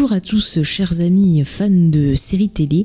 [0.00, 2.84] Bonjour à tous, chers amis fans de séries télé.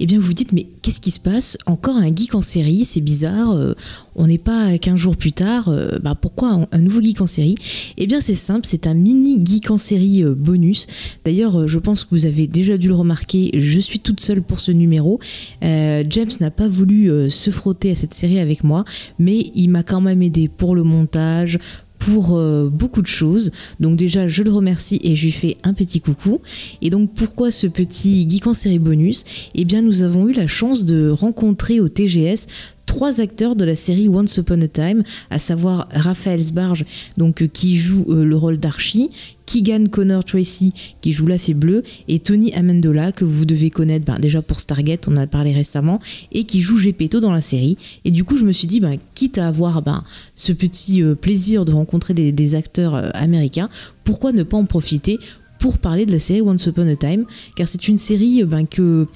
[0.00, 1.58] Eh bien, vous vous dites, mais qu'est-ce qui se passe?
[1.66, 3.50] Encore un geek en série, c'est bizarre.
[3.50, 3.74] euh,
[4.16, 5.68] on n'est pas 15 jours plus tard.
[5.68, 7.56] euh, bah, pourquoi un, nouveau geek en série?
[7.98, 10.86] Eh bien, c'est simple, c'est un mini geek en série euh, bonus.
[11.26, 14.58] D'ailleurs, je pense que vous avez déjà dû le remarquer, je suis toute seule pour
[14.58, 15.20] ce numéro.
[15.60, 18.84] James n'a pas voulu se frotter à cette série avec moi,
[19.18, 21.58] mais il m'a quand même aidé pour le montage,
[22.04, 23.50] pour euh, beaucoup de choses.
[23.80, 26.40] Donc déjà, je le remercie et je lui fais un petit coucou.
[26.82, 29.24] Et donc pourquoi ce petit geek en série bonus?
[29.54, 32.46] Eh bien, nous avons eu la chance de rencontrer au TGS
[32.94, 36.84] trois acteurs de la série Once Upon a Time, à savoir Raphaël Sbarge,
[37.16, 39.10] donc euh, qui joue euh, le rôle d'Archie,
[39.46, 44.04] Keegan Connor Tracy qui joue la fée bleue et Tony Amendola que vous devez connaître
[44.04, 45.98] ben, déjà pour Stargate, on en a parlé récemment
[46.30, 47.76] et qui joue Gepetto dans la série.
[48.04, 50.04] Et du coup, je me suis dit, ben, quitte à avoir ben,
[50.36, 53.68] ce petit euh, plaisir de rencontrer des, acteurs américains,
[54.04, 55.18] pourquoi ne pas en profiter
[55.64, 57.24] pour parler de la série Once Upon a Time,
[57.56, 59.06] car c'est une série euh, ben, que,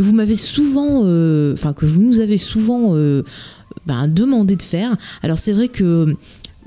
[0.00, 3.22] vous m'avez souvent, euh, enfin que vous nous avez souvent euh,
[3.86, 4.96] ben, demandé de faire.
[5.22, 6.12] Alors c'est vrai que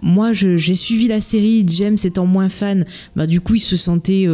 [0.02, 2.86] moi j'ai suivi la série, James étant moins fan,
[3.18, 4.26] ben, du coup il se sentait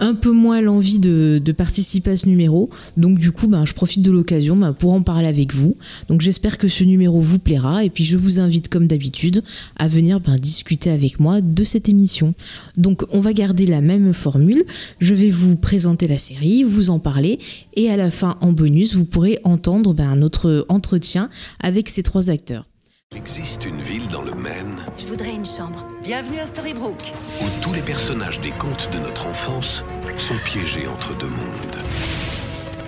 [0.00, 2.70] un peu moins l'envie de, de participer à ce numéro.
[2.96, 5.76] Donc du coup ben, je profite de l'occasion ben, pour en parler avec vous.
[6.08, 9.42] Donc j'espère que ce numéro vous plaira et puis je vous invite comme d'habitude
[9.76, 12.34] à venir ben, discuter avec moi de cette émission.
[12.76, 14.64] Donc on va garder la même formule.
[15.00, 17.38] Je vais vous présenter la série, vous en parler
[17.74, 21.30] et à la fin en bonus vous pourrez entendre ben, notre entretien
[21.60, 22.64] avec ces trois acteurs.
[23.12, 25.86] Il existe une ville dans le Maine Je voudrais une chambre.
[26.08, 27.12] Bienvenue à Storybrooke.
[27.42, 29.84] où tous les personnages des contes de notre enfance
[30.16, 31.76] sont piégés entre deux mondes.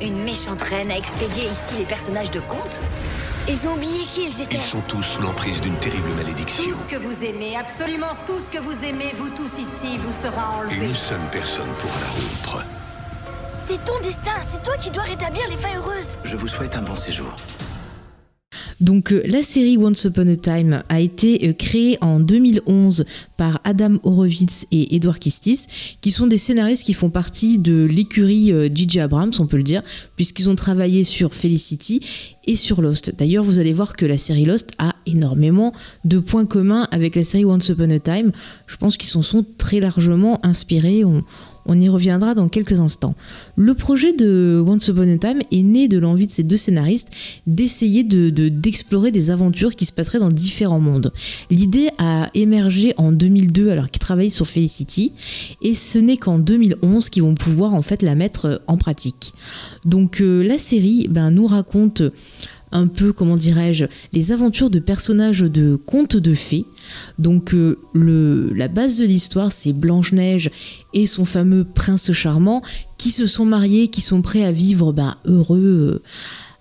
[0.01, 2.81] Une méchante reine a expédié ici les personnages de contes
[3.47, 4.57] Ils ont oublié qui ils étaient.
[4.57, 6.65] Ils sont tous sous l'emprise d'une terrible malédiction.
[6.65, 10.13] Tout ce que vous aimez, absolument tout ce que vous aimez, vous tous ici, vous
[10.13, 10.87] sera Et enlevé.
[10.87, 12.65] une seule personne pourra la rompre.
[13.53, 16.17] C'est ton destin, c'est toi qui dois rétablir les fins heureuses.
[16.25, 17.37] Je vous souhaite un bon séjour.
[18.81, 23.05] Donc euh, la série Once Upon a Time a été euh, créée en 2011
[23.37, 28.53] par Adam Horowitz et Edward Kistis, qui sont des scénaristes qui font partie de l'écurie
[28.53, 29.01] euh, J.J.
[29.01, 29.83] Abrams, on peut le dire,
[30.17, 32.01] puisqu'ils ont travaillé sur Felicity
[32.47, 33.15] et sur Lost.
[33.19, 35.75] D'ailleurs, vous allez voir que la série Lost a énormément
[36.05, 38.33] de points communs avec la série Once Upon a Time.
[38.67, 41.05] Je pense qu'ils s'en sont très largement inspirés.
[41.71, 43.15] On y reviendra dans quelques instants.
[43.57, 47.11] Le projet de Once Upon a Time est né de l'envie de ces deux scénaristes
[47.47, 51.13] d'essayer de, de- d'explorer des aventures qui se passeraient dans différents mondes.
[51.49, 55.13] L'idée a émergé en 2002 alors qu'ils travaillaient sur Felicity
[55.63, 59.33] et ce n'est qu'en 2011 qu'ils vont pouvoir en fait la mettre euh, en pratique.
[59.85, 62.03] Donc euh, la série ben, nous raconte
[62.73, 66.67] un peu, comment dirais-je, les aventures de personnages de contes de fées.
[67.19, 67.79] Donc euh,
[68.55, 70.51] la base de l'histoire, c'est Blanche-Neige
[70.95, 72.63] et son fameux prince charmant
[72.99, 75.59] qui se sont mariés, qui sont prêts à vivre ben, heureux.
[75.97, 76.03] euh,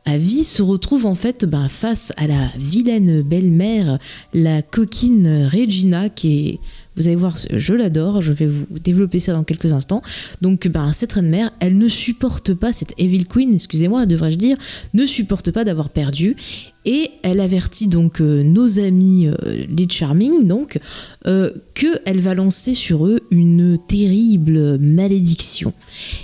[0.05, 3.99] à vie se retrouvent en fait ben, face à la vilaine belle-mère,
[4.33, 6.59] la coquine Regina, qui est,
[6.99, 10.01] vous allez voir, je l'adore, je vais vous développer ça dans quelques instants.
[10.41, 14.57] Donc ben, cette reine-mère, elle ne supporte pas, cette Evil Queen, excusez-moi, devrais-je dire,
[14.93, 16.35] ne supporte pas d'avoir perdu.
[16.85, 19.35] Et elle avertit donc euh, nos amis, euh,
[19.67, 20.79] les Charming, donc,
[21.27, 25.73] euh, qu'elle va lancer sur eux une terrible malédiction.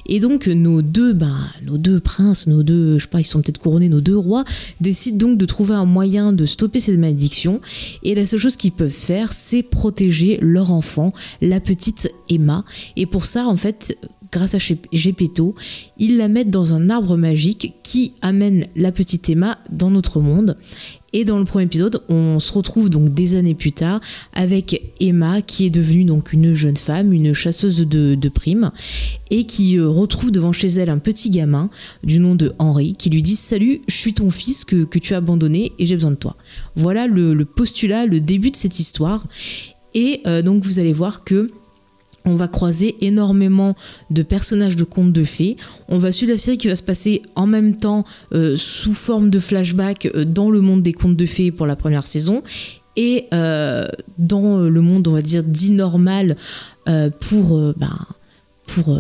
[0.08, 3.42] Et donc nos deux, ben, nos deux princes, nos deux, je sais pas, ils sont
[3.42, 4.46] peut-être couronnés, nos deux rois,
[4.80, 7.60] décident donc de trouver un moyen de stopper cette malédiction.
[8.04, 11.12] Et la seule chose qu'ils peuvent faire, c'est protéger leur enfant,
[11.42, 12.64] la petite Emma.
[12.96, 13.98] Et pour ça, en fait,
[14.36, 15.56] grâce à Gep- Gepetto,
[15.98, 20.58] ils la mettent dans un arbre magique qui amène la petite Emma dans notre monde.
[21.14, 24.02] Et dans le premier épisode, on se retrouve donc des années plus tard
[24.34, 28.72] avec Emma qui est devenue donc une jeune femme, une chasseuse de, primes
[29.32, 31.70] et qui euh, retrouve devant chez elle un petit gamin
[32.04, 35.18] du nom de Henri qui lui dit Salut, je suis ton fils que, tu as
[35.18, 36.36] abandonné et j'ai besoin de toi.
[36.76, 39.24] Voilà le, le postulat, le début de cette histoire.
[39.94, 41.50] Et euh, donc vous allez voir que
[42.26, 43.76] on va croiser énormément
[44.10, 45.58] de personnages de contes de fées.
[45.90, 49.30] On va suivre la série qui va se passer en même temps euh, sous forme
[49.30, 52.44] de flashback euh, dans le monde des contes de fées pour la première saison
[52.98, 53.86] et euh,
[54.18, 56.36] dans le monde, on va dire, dit normal
[57.20, 58.00] pour ben,
[58.68, 58.98] pour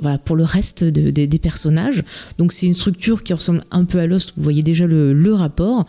[0.00, 2.04] voilà, pour le reste des personnages.
[2.38, 5.86] Donc c'est une structure qui ressemble un peu à Lost, vous voyez déjà le, rapport.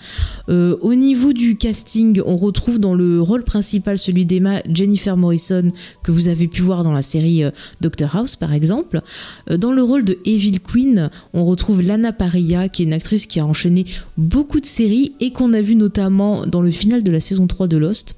[0.50, 5.72] Euh, au niveau du casting, on retrouve dans le rôle principal celui d'Emma Jennifer Morrison,
[6.04, 7.52] que vous avez pu voir dans la série euh,
[7.82, 9.02] Doctor House par exemple.
[9.50, 13.28] Euh, dans le rôle de Evil Queen, on retrouve Lana Parrilla, qui est une actrice
[13.28, 13.86] qui a enchaîné
[14.18, 17.68] beaucoup de séries et qu'on a vu notamment dans le final de la saison 3
[17.68, 18.16] de Lost.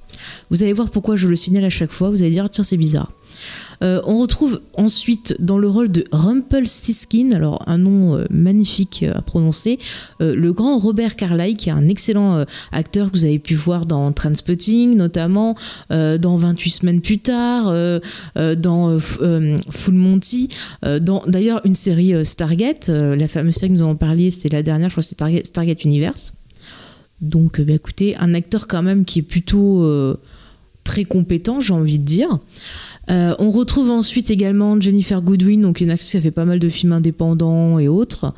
[0.50, 2.78] Vous allez voir pourquoi je le signale à chaque fois, vous allez dire tiens c'est
[2.78, 3.12] bizarre.
[3.84, 9.18] Euh, on retrouve ensuite dans le rôle de Rumpelstiltskin, alors un nom euh, magnifique euh,
[9.18, 9.80] à prononcer,
[10.20, 14.12] le grand Robert Carlyle, qui est un excellent acteur que vous avez pu voir dans
[14.12, 15.56] Transpotting notamment,
[15.90, 17.74] dans 28 semaines plus tard,
[18.58, 20.50] dans Full Monty,
[21.02, 24.90] dans d'ailleurs une série Stargate, la fameuse série que nous avons parlé, c'est la dernière,
[24.90, 26.34] je crois que c'est Stargate, Universe.
[27.22, 29.86] Donc, bah, écoutez, un acteur quand même qui est plutôt
[30.84, 32.40] très compétent, j'ai envie de dire.
[33.10, 36.60] Euh, on retrouve ensuite également Jennifer Goodwin, donc une actrice qui a fait pas mal
[36.60, 38.34] de films indépendants et autres.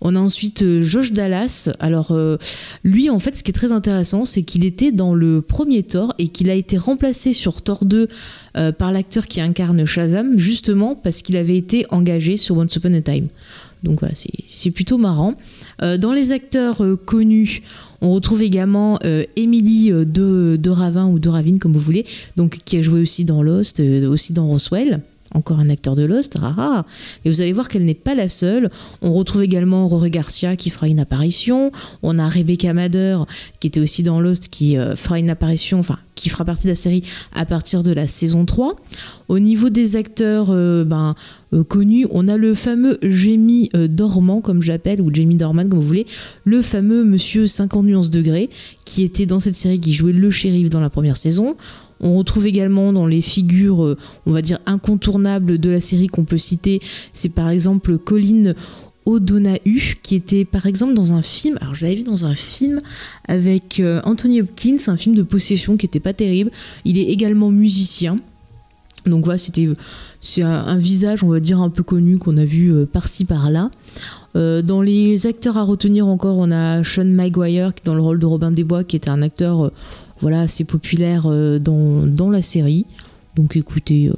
[0.00, 1.70] On a ensuite euh, Josh Dallas.
[1.78, 2.36] Alors euh,
[2.84, 6.14] lui, en fait, ce qui est très intéressant, c'est qu'il était dans le premier Thor
[6.18, 8.08] et qu'il a été remplacé sur Thor 2
[8.76, 13.00] par l'acteur qui incarne Shazam, justement parce qu'il avait été engagé sur Once Upon a
[13.00, 13.28] Time.
[13.82, 15.34] Donc voilà, c'est plutôt marrant.
[15.80, 17.62] dans les acteurs connus,
[18.00, 22.04] on retrouve également euh, Emily euh, de, Ravin ou de Ravine, comme vous voulez,
[22.36, 25.00] donc, qui a joué aussi dans Lost, euh, aussi dans Roswell
[25.34, 26.84] encore un acteur de Lost, rara.
[27.24, 28.70] Et vous allez voir qu'elle n'est pas la seule.
[29.02, 31.70] On retrouve également Rory Garcia qui fera une apparition.
[32.02, 33.18] On a Rebecca Mader
[33.60, 36.76] qui était aussi dans Lost qui fera une apparition, enfin qui fera partie de la
[36.76, 37.04] série
[37.34, 38.74] à partir de la saison 3.
[39.28, 41.14] Au niveau des acteurs ben,
[41.68, 46.06] connus, on a le fameux Jamie Dormant, comme j'appelle, ou Jamie Dorman, comme vous voulez,
[46.44, 48.50] le fameux monsieur 50 nuances degrés,
[48.84, 51.56] qui était dans cette série, qui jouait le shérif dans la première saison.
[52.00, 53.96] On retrouve également dans les figures, euh,
[54.26, 56.80] on va dire, incontournables de la série qu'on peut citer,
[57.12, 58.54] c'est par exemple Colin
[59.04, 62.80] O'Donoghue, qui était par exemple dans un film, alors je l'avais vu dans un film
[63.26, 66.50] avec euh, Anthony Hopkins, un film de possession qui était pas terrible.
[66.84, 68.16] Il est également musicien.
[69.06, 69.66] Donc voilà, c'était
[70.20, 73.70] c'est un, visage, on va dire, un peu connu qu'on a vu euh, par-ci par-là.
[74.34, 78.18] dans les acteurs à retenir encore, on a Sean Maguire qui est dans le rôle
[78.18, 79.72] de Robin des Bois, qui était un acteur
[80.20, 82.86] voilà, assez populaire euh, dans, la série.
[83.36, 84.14] Donc écoutez, euh,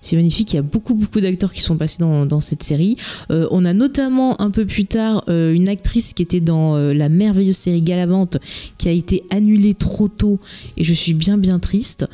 [0.00, 0.52] c'est magnifique.
[0.52, 2.96] Il y a beaucoup, beaucoup d'acteurs qui sont passés dans, cette série.
[3.30, 7.56] Euh, on a notamment un peu plus tard une actrice qui était dans la merveilleuse
[7.56, 8.38] série Galavante
[8.78, 10.40] qui a été annulée trop tôt
[10.76, 12.06] et je suis bien, bien triste.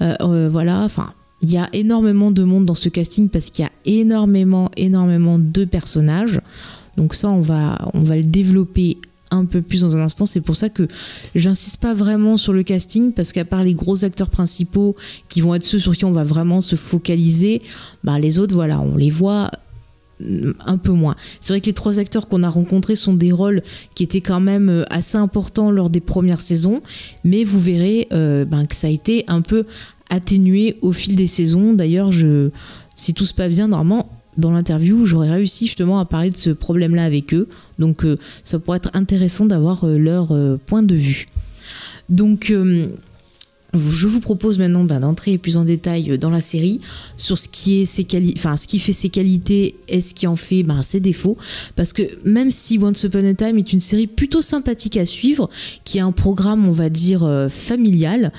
[0.00, 1.12] voilà, enfin.
[1.42, 5.38] Il y a énormément de monde dans ce casting parce qu'il y a énormément, énormément
[5.38, 6.40] de personnages.
[6.96, 8.96] Donc ça, on va, on va le développer
[9.34, 10.26] un peu plus dans un instant.
[10.26, 10.86] C'est pour ça que
[11.34, 14.96] j'insiste pas vraiment sur le casting parce qu'à part les gros acteurs principaux
[15.28, 17.62] qui vont être ceux sur qui on va vraiment se focaliser,
[18.02, 19.50] bah les autres, voilà, on les voit
[20.20, 21.16] mm, un peu moins.
[21.40, 23.62] C'est vrai que les trois acteurs qu'on a rencontrés sont des rôles
[23.94, 26.82] qui étaient quand même euh, assez importants lors des premières saisons,
[27.24, 29.64] mais vous verrez euh, ben, que ça a été un peu
[30.10, 31.72] atténué au fil des saisons.
[31.72, 32.50] D'ailleurs, je,
[32.94, 36.50] si tout se passe bien, normalement, dans l'interview, j'aurais réussi justement à parler de ce
[36.50, 37.48] problème-là avec eux.
[37.78, 41.26] Donc euh, ça pourrait être intéressant d'avoir euh, leur euh, point de vue.
[42.08, 42.52] Donc
[43.72, 46.82] je vous propose maintenant ben, d'entrer plus en détail dans la série
[47.16, 50.36] sur ce qui, est ses enfin, ce qui fait ses qualités et ce qui en
[50.36, 51.38] fait ben, ses défauts.
[51.76, 55.48] Parce que même si Once Upon a Time est une série plutôt sympathique à suivre,
[55.84, 58.32] qui est un programme, on va dire, familial,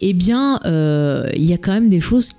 [0.00, 2.30] eh bien, il y a quand même des choses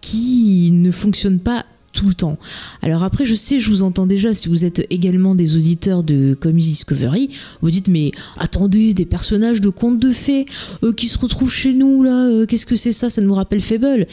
[0.00, 2.38] qui ne fonctionnent pas tout le temps.
[2.82, 6.36] Alors après, je sais, je vous entends déjà, si vous êtes également des auditeurs de
[6.38, 7.30] Comics Discovery,
[7.62, 10.46] vous dites, mais attendez, des personnages de contes de fées
[10.84, 13.60] euh, qui se retrouvent chez nous, là, euh, qu'est-ce que c'est ça Ça nous rappelle
[13.60, 14.06] Fable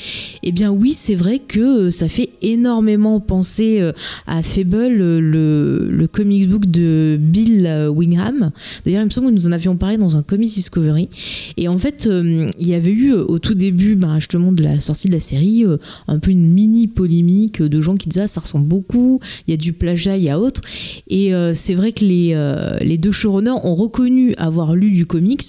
[0.43, 3.81] Eh bien oui, c'est vrai que euh, ça fait énormément penser
[4.25, 8.51] à Fable, le, comic book de Bill Wingham.
[8.85, 11.09] D'ailleurs, il me semble que nous en avions parlé dans un Comics Discovery.
[11.57, 15.09] Et en fait, il y avait eu au tout début, ben, justement, de la sortie
[15.09, 15.65] de la série,
[16.07, 19.53] un peu une mini polémique de gens qui disaient ah, ça ressemble beaucoup, il y
[19.53, 20.61] a du plagiat, il y a autre.
[21.07, 25.05] Et euh, c'est vrai que les, euh, les deux showrunners ont reconnu avoir lu du
[25.05, 25.43] comics,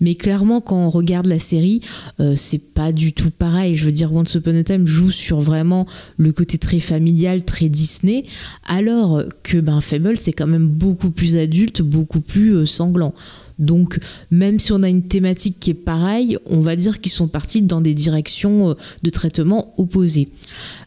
[0.00, 1.80] mais clairement quand on regarde la série,
[2.20, 3.76] euh, c'est pas du tout pareil.
[3.76, 7.68] Je veux dire, Once Upon a Time joue sur vraiment le côté très familial, très
[7.68, 8.24] Disney,
[8.66, 13.14] alors que ben, Fable c'est quand même beaucoup plus adulte, beaucoup plus sanglant.
[13.58, 13.98] Donc
[14.30, 17.62] même si on a une thématique qui est pareille, on va dire qu'ils sont partis
[17.62, 20.28] dans des directions euh, de traitement opposées.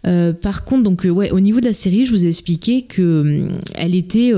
[0.05, 2.81] Euh, par contre, donc euh, ouais, au niveau de la série, je vous ai expliqué
[2.83, 4.33] que elle était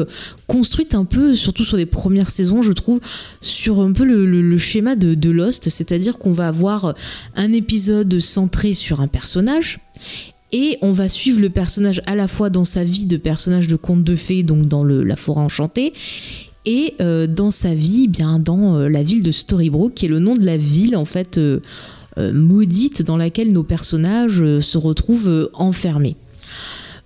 [0.48, 3.00] construite un peu, surtout sur les premières saisons, je trouve,
[3.42, 6.96] sur un peu le, schéma de, de Lost, c'est-à-dire qu'on va avoir
[7.36, 9.80] un épisode centré sur un personnage
[10.52, 13.76] Et on va suivre le personnage à la fois dans sa vie de personnage de
[13.76, 15.94] conte de fées, donc dans le, la forêt enchantée,
[16.70, 20.10] et euh, dans sa vie, eh bien dans euh, la ville de Storybrooke, qui est
[20.10, 21.60] le nom de la ville en fait euh,
[22.32, 26.16] maudite dans laquelle nos personnages se retrouvent enfermés.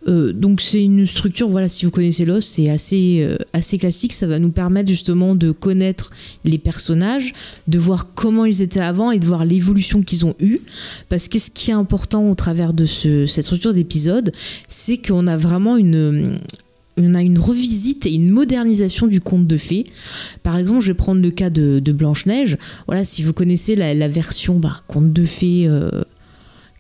[0.08, 4.12] donc c'est une structure, voilà, si vous connaissez Lost, c'est assez, assez classique.
[4.12, 6.12] Ça va nous permettre justement de connaître
[6.46, 7.32] les personnages,
[7.68, 10.62] de voir comment ils étaient avant et de voir l'évolution qu'ils ont eue.
[11.10, 14.32] Parce que ce qui est important au travers de ce, cette structure d'épisode,
[14.68, 16.40] c'est qu'on a vraiment une,
[16.98, 19.86] on a une revisite et une modernisation du conte de fées.
[20.44, 22.58] Par exemple, je vais prendre le cas de, Blanche-Neige.
[22.88, 25.90] Voilà, si vous connaissez la, version bah, conte de fées euh,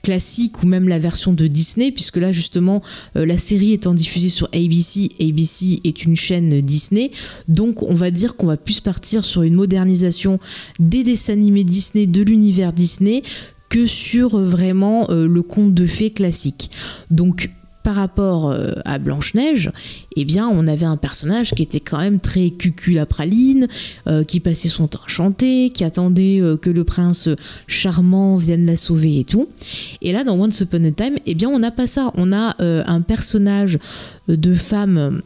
[0.03, 2.81] classique ou même la version de Disney, puisque là, justement,
[3.15, 7.11] euh, la série étant diffusée sur ABC, ABC est une chaîne Disney.
[7.47, 10.39] Donc, on va dire qu'on va plus partir sur une modernisation
[10.79, 13.23] des dessins animés Disney, de l'univers Disney,
[13.69, 16.69] que sur euh, vraiment le conte de fées classique.
[17.09, 17.49] Donc,
[17.83, 19.71] par rapport euh, à Blanche-Neige,
[20.15, 23.67] eh bien, on avait un personnage qui était quand même très cuculapraline,
[24.07, 27.29] euh, qui passait son temps à chanter, qui attendait euh, que le prince
[27.67, 29.49] charmant vienne la sauver et tout.
[30.01, 32.11] Et là, dans Once Upon a Time, eh bien, on n'a pas ça.
[32.15, 33.77] On a un personnage
[34.27, 35.21] de femme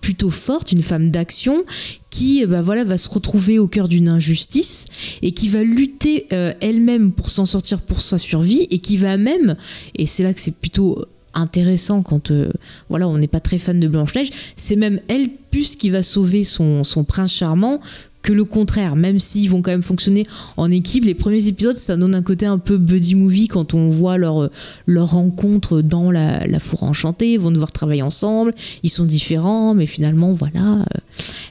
[0.00, 1.64] plutôt forte, une femme d'action
[2.10, 4.86] qui bah va se retrouver au cœur d'une injustice
[5.22, 6.26] et qui va lutter
[6.60, 9.56] elle-même pour s'en sortir pour sa survie et qui va même
[9.96, 12.50] et c'est là que c'est plutôt intéressant quand euh,
[12.88, 16.02] voilà on n'est pas très fan de Blanche Neige c'est même elle plus qui va
[16.02, 17.80] sauver son, son prince charmant
[18.22, 21.04] que le contraire, même s'ils vont quand même fonctionner en équipe.
[21.04, 24.50] Les premiers épisodes, ça donne un côté un peu buddy movie quand on voit leur,
[24.86, 27.32] leur rencontre dans la, la forêt enchantée.
[27.32, 30.84] Ils vont devoir travailler ensemble, ils sont différents, mais finalement, voilà, euh,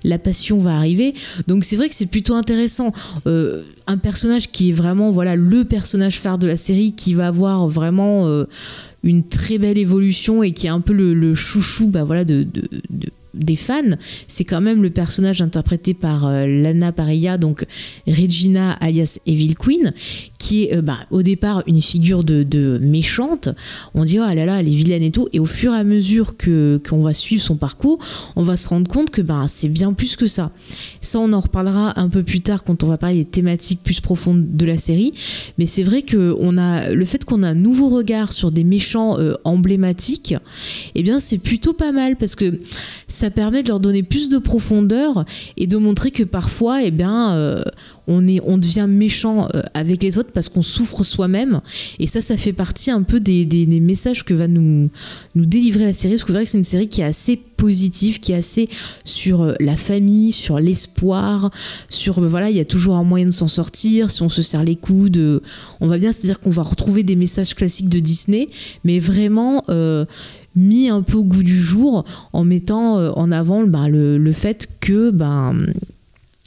[0.03, 1.15] la passion va arriver.
[1.47, 2.93] Donc c'est vrai que c'est plutôt intéressant.
[3.25, 7.27] Euh, un personnage qui est vraiment voilà le personnage phare de la série, qui va
[7.27, 8.45] avoir vraiment euh,
[9.03, 12.69] une très belle évolution et qui est un peu le, chouchou bah, voilà, de, de,
[12.89, 13.95] de des fans,
[14.27, 17.65] c'est quand même le personnage interprété par euh, Lana Parilla, donc
[18.07, 19.93] Regina alias Evil Queen,
[20.39, 23.49] qui est euh, bah, au départ une figure de, méchante.
[23.93, 25.27] On dit oh là là, elle est vilaine et tout.
[25.33, 27.99] Et au fur et à mesure que qu'on va suivre son parcours,
[28.35, 30.51] on va se rendre compte que bah, c'est bien plus que ça.
[31.01, 34.01] Ça, on en reparlera un peu plus tard quand on va parler des thématiques plus
[34.01, 35.13] profondes de la série.
[35.57, 38.63] Mais c'est vrai que on a le fait qu'on a un nouveau regard sur des
[38.63, 40.35] méchants euh, emblématiques,
[40.95, 42.59] eh bien c'est plutôt pas mal parce que
[43.07, 45.25] ça permet de leur donner plus de profondeur
[45.57, 47.63] et de montrer que parfois, eh bien, euh,
[48.09, 51.61] on, est, on devient méchant euh, avec les autres parce qu'on souffre soi-même.
[51.99, 53.45] Et ça, ça fait partie un peu des,
[53.81, 54.89] messages que va nous,
[55.35, 56.15] délivrer la série.
[56.15, 58.67] Parce que vous verrez que c'est une série qui est assez positive, qui est assez
[59.03, 61.51] sur euh, la famille, sur l'espoir,
[61.87, 64.11] sur voilà, il y a toujours un moyen de s'en sortir.
[64.11, 65.41] Si on se serre les coudes,
[65.79, 68.49] on va bien, c'est-à-dire qu'on va retrouver des messages classiques de Disney,
[68.83, 69.63] mais vraiment
[70.55, 74.69] mis un peu au goût du jour en mettant euh, en avant bah, le, fait
[74.79, 75.53] que ben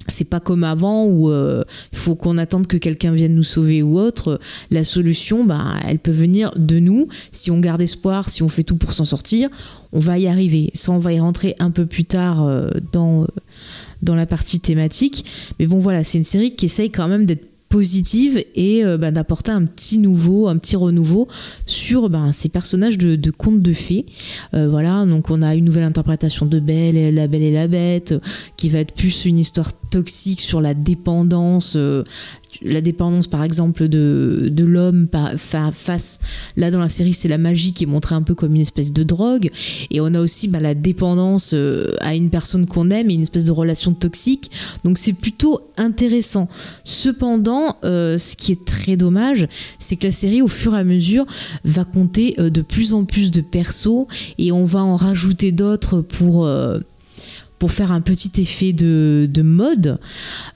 [0.09, 3.82] c'est pas comme avant où euh, il faut qu'on attende que quelqu'un vienne nous sauver
[3.82, 4.40] ou autre.
[4.71, 7.09] La solution, bah, elle peut venir de nous.
[7.30, 9.49] Si on garde espoir, si on fait tout pour s'en sortir,
[9.92, 10.71] on va y arriver.
[10.75, 13.26] Ça, on va y rentrer un peu plus tard euh, dans,
[14.02, 15.25] dans la partie thématique.
[15.59, 19.10] Mais bon, voilà, c'est une série qui essaye quand même d'être positive et euh, bah,
[19.10, 21.26] d'apporter un petit nouveau, un petit renouveau
[21.64, 24.04] sur bah, ces personnages de, contes de fées.
[24.52, 28.14] Euh, voilà, donc on a une nouvelle interprétation de Belle, La Belle et la Bête,
[28.58, 32.04] qui va être plus une histoire toxique sur la dépendance, euh,
[32.61, 36.18] la dépendance par exemple de, de l'homme face
[36.56, 38.92] là dans la série c'est la magie qui est montrée un peu comme une espèce
[38.92, 39.50] de drogue.
[39.90, 43.23] Et on a aussi bah, la dépendance euh, à une personne qu'on aime et une
[43.23, 44.50] espèce de relation toxique.
[44.85, 46.49] Donc c'est plutôt intéressant.
[46.85, 49.47] Cependant euh, ce qui est très dommage
[49.78, 51.26] c'est que la série au fur et à mesure
[51.64, 54.06] va compter euh, de plus en plus de persos
[54.38, 56.47] et on va en rajouter d'autres pour
[57.62, 60.00] pour faire un petit effet de, mode.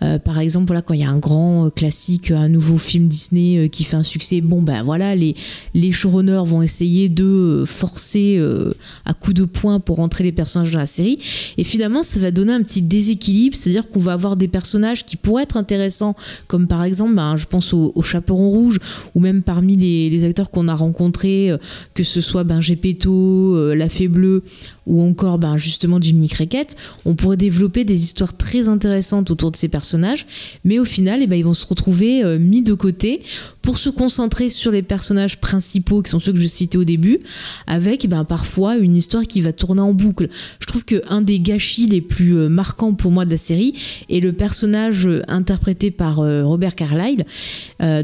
[0.03, 3.59] Euh, par exemple, voilà, quand il y a un grand classique, un nouveau film Disney
[3.59, 5.37] euh, qui fait un succès, bon ben voilà, les,
[5.73, 8.73] les showrunners vont essayer de forcer euh,
[9.05, 11.21] à coups de poing pour rentrer les personnages dans la série.
[11.57, 15.17] Et finalement, ça va donner un petit déséquilibre, c'est-à-dire qu'on va avoir des personnages qui
[15.17, 16.17] pourraient être intéressants,
[16.49, 18.81] comme par exemple, ben, je pense au, Chaperon Rouge,
[19.15, 21.53] ou même parmi les, acteurs qu'on a rencontrés,
[21.95, 24.43] que ce soit ben, Gepetto, La Fée Bleue,
[24.87, 29.57] ou encore ben, justement Jimmy Cricket on pourrait développer des histoires très intéressantes autour de
[29.57, 30.27] ces personnages,
[30.65, 33.23] mais au final, eh ben, ils vont se retrouver euh, mis de côté
[33.63, 37.19] pour se concentrer sur les personnages principaux, qui sont ceux que je citais au début,
[37.67, 40.29] avec eh ben, parfois une histoire qui va tourner en boucle.
[40.61, 43.75] Je trouve qu'un des gâchis les plus euh, marquants pour moi de la série
[44.09, 47.25] est le personnage euh, interprété par Robert Carlyle,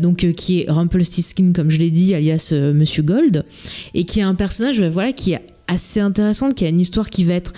[0.01, 3.45] donc qui est Rumpelstiltskin, comme je l'ai dit, alias Monsieur Gold,
[3.95, 5.41] et qui est un personnage voilà, qui est
[5.73, 7.53] assez intéressant, qui a une histoire qui va être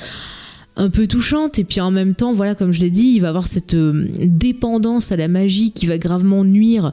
[0.77, 1.59] un peu touchante.
[1.59, 4.07] Et puis en même temps voilà comme je l'ai dit il va avoir cette euh,
[4.21, 6.93] dépendance à la magie qui va gravement nuire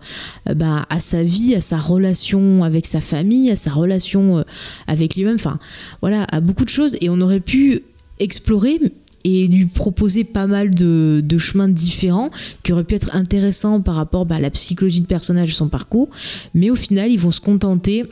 [0.49, 4.43] euh, bah, à sa vie à sa relation avec sa famille à sa relation euh,
[4.87, 5.35] avec lui-même.
[5.35, 5.59] Enfin
[6.01, 6.97] voilà à beaucoup de choses.
[7.01, 7.81] Et on aurait pu
[8.19, 8.79] explorer
[9.23, 12.31] et lui proposer pas mal de, chemins différents
[12.63, 15.69] qui auraient pu être intéressants par rapport bah, à la psychologie de personnage et son
[15.69, 16.09] parcours.
[16.53, 18.05] Mais au final ils vont se contenter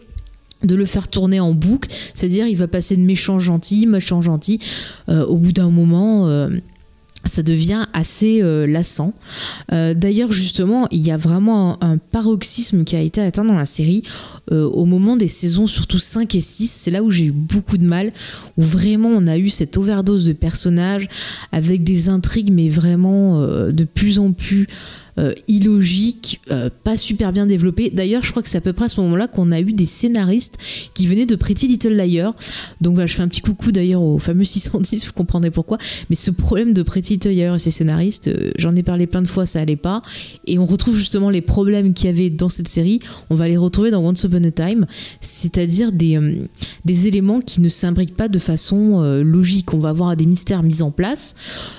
[0.63, 4.59] de le faire tourner en boucle, c'est-à-dire il va passer de méchant gentil, méchant gentil,
[5.07, 6.49] euh, au bout d'un moment euh,
[7.25, 9.13] ça devient assez euh, lassant.
[9.71, 14.03] D'ailleurs, justement, il y a vraiment un, paroxysme qui a été atteint dans la série
[14.49, 16.71] au moment des saisons, surtout 5 et 6.
[16.71, 18.09] C'est là où j'ai eu beaucoup de mal,
[18.57, 21.07] où vraiment on a eu cette overdose de personnages
[21.51, 24.67] avec des intrigues, mais vraiment de plus en plus
[25.19, 27.89] euh, illogique, euh, pas super bien développé.
[27.89, 29.85] D'ailleurs, je crois que c'est à peu près à ce moment-là qu'on a eu des
[29.85, 30.57] scénaristes
[30.93, 32.33] qui venaient de Pretty Little Liar.
[32.79, 35.77] Donc voilà, je fais un petit coucou d'ailleurs au fameux 610, vous comprendrez pourquoi.
[36.09, 39.21] Mais ce problème de Pretty Little Liar et ses scénaristes, euh, j'en ai parlé plein
[39.21, 40.01] de fois, ça allait pas.
[40.47, 42.99] Et on retrouve justement les problèmes qu'il y avait dans cette série.
[43.29, 44.85] On va les retrouver dans Once Upon a Time,
[45.19, 46.17] c'est-à-dire des,
[46.85, 49.73] des éléments qui ne s'imbriquent pas de façon logique.
[49.73, 51.35] On va avoir des mystères mis en place.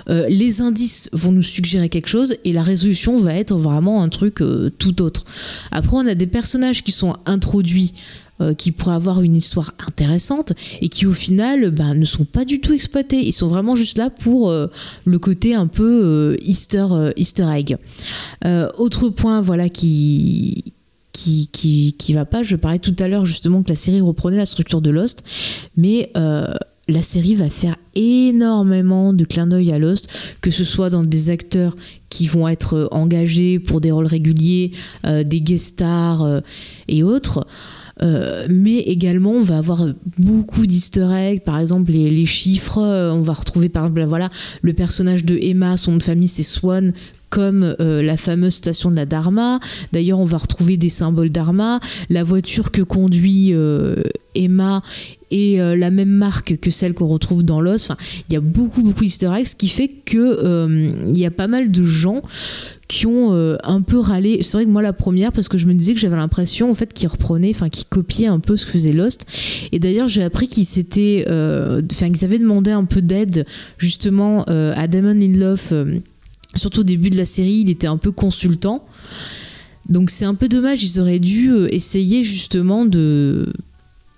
[0.08, 4.40] les indices vont nous suggérer quelque chose et la résolution va être vraiment un truc
[4.40, 5.24] euh, tout autre.
[5.70, 7.92] Après, on a des personnages qui sont introduits
[8.40, 12.44] euh, qui pourraient avoir une histoire intéressante et qui au final bah, ne sont pas
[12.44, 13.18] du tout exploités.
[13.18, 14.68] Ils sont vraiment juste là pour euh,
[15.04, 17.76] le côté un peu Easter, Easter egg.
[18.78, 20.64] autre point voilà qui
[21.12, 22.42] qui, qui, qui va pas.
[22.42, 25.24] Je parlais tout à l'heure justement que la série reprenait la structure de Lost,
[25.76, 26.12] mais
[26.90, 31.30] la série va faire énormément de clins d'œil à Lost, que ce soit dans des
[31.30, 31.74] acteurs
[32.08, 34.72] qui vont être engagés pour des rôles réguliers,
[35.06, 36.40] euh, des guest stars euh,
[36.88, 37.46] et autres.
[38.02, 43.34] Euh, mais également on va avoir beaucoup d'easter eggs par exemple les, chiffres on va
[43.34, 44.30] retrouver par exemple voilà
[44.62, 46.94] le personnage de Emma son de famille c'est Swan
[47.28, 49.60] comme la fameuse station de la Dharma.
[49.92, 51.78] D'ailleurs, on va retrouver des symboles Dharma.
[52.08, 53.54] La voiture que conduit
[54.34, 54.82] Emma
[55.30, 57.84] et euh, la même marque que celle qu'on retrouve dans l'os.
[57.84, 57.96] Enfin,
[58.28, 61.30] il y a beaucoup, beaucoup d'easter eggs, ce qui fait que euh, il y a
[61.30, 62.22] pas mal de gens
[62.88, 64.42] qui ont euh, un peu râlé.
[64.42, 66.74] C'est vrai que moi la première parce que je me disais que j'avais l'impression en
[66.74, 69.26] fait qu'ils reprenaient, enfin qu'ils copiaient un peu ce que faisait Lost.
[69.70, 73.46] Et d'ailleurs j'ai appris qu'ils s'étaient, enfin qu'ils avaient demandé un peu d'aide
[73.78, 75.72] justement à Damon Lindelof.
[76.56, 78.84] surtout au début de la série, il était un peu consultant.
[79.88, 83.52] Donc c'est un peu dommage, ils auraient dû essayer justement de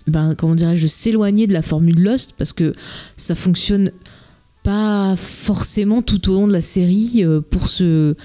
[0.07, 2.73] ben, comment dirais-je, s'éloigner de la formule Lost parce que
[3.17, 3.91] ça fonctionne
[4.63, 8.15] pas forcément tout au long de la série euh, pour ce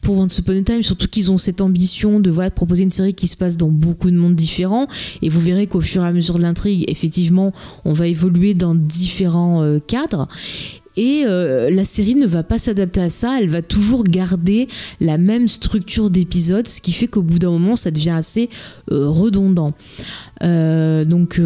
[0.00, 3.12] pour Once Upon a Time, surtout qu'ils ont cette ambition de, voilà, proposer une série
[3.12, 4.86] qui se passe dans beaucoup de mondes différents.
[5.20, 7.52] Et vous verrez qu'au fur et à mesure de l'intrigue, effectivement,
[7.84, 10.26] on va évoluer dans différents euh, cadres.
[10.96, 14.68] Et euh, la série ne va pas s'adapter à ça, elle va toujours garder
[15.00, 18.50] la même structure d'épisodes, ce qui fait qu'au bout d'un moment, ça devient assez
[18.90, 19.72] euh, redondant.
[20.42, 21.40] Euh, donc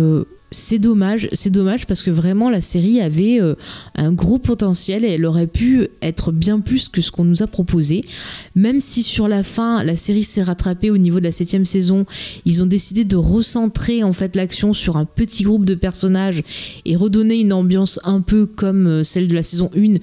[0.55, 3.55] c'est dommage, c'est dommage parce que vraiment la série avait euh,
[3.97, 7.47] un gros potentiel et elle aurait pu être bien plus que ce qu'on nous a
[7.47, 8.05] proposé.
[8.55, 12.07] Même si sur la fin la série s'est rattrapée au niveau de la septième saison,
[12.45, 16.43] ils ont décidé de recentrer en fait l'action sur un petit groupe de personnages
[16.85, 19.97] et redonner une ambiance un peu comme euh, celle de la saison 1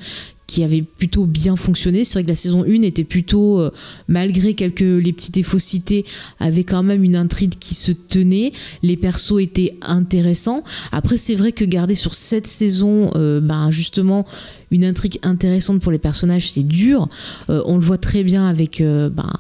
[0.51, 2.03] qui avait plutôt bien fonctionné.
[2.03, 3.71] C'est vrai que la saison 1 était plutôt, euh,
[4.09, 6.03] malgré quelques les petits défauts cités,
[6.41, 8.51] avait quand même une intrigue qui se tenait.
[8.83, 10.61] Les persos étaient intéressants.
[10.91, 14.25] Après, c'est vrai que garder sur cette saison, euh, ben justement,
[14.71, 17.07] une intrigue intéressante pour les personnages, c'est dur.
[17.49, 19.31] Euh, on le voit très bien avec, ben,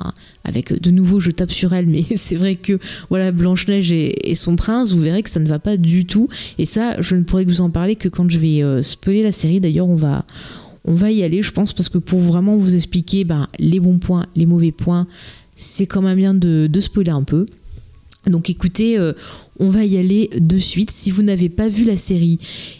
[0.45, 4.33] avec de nouveau, je tape sur elle, mais c'est vrai que voilà, Blanche Neige et,
[4.35, 6.29] son prince, vous verrez que ça ne va pas du tout.
[6.57, 9.33] Et ça, je ne pourrais que vous en parler que quand je vais spoiler la
[9.33, 9.59] série.
[9.59, 10.23] D'ailleurs, on va
[10.85, 13.99] on va y aller, je pense, parce que pour vraiment vous expliquer ben, les bons
[13.99, 15.07] points, les mauvais points,
[15.55, 17.45] c'est quand même bien de, spoiler un peu.
[18.27, 19.13] Donc écoutez, euh,
[19.59, 20.91] on va y aller de suite.
[20.91, 22.37] Si vous n'avez pas vu la série,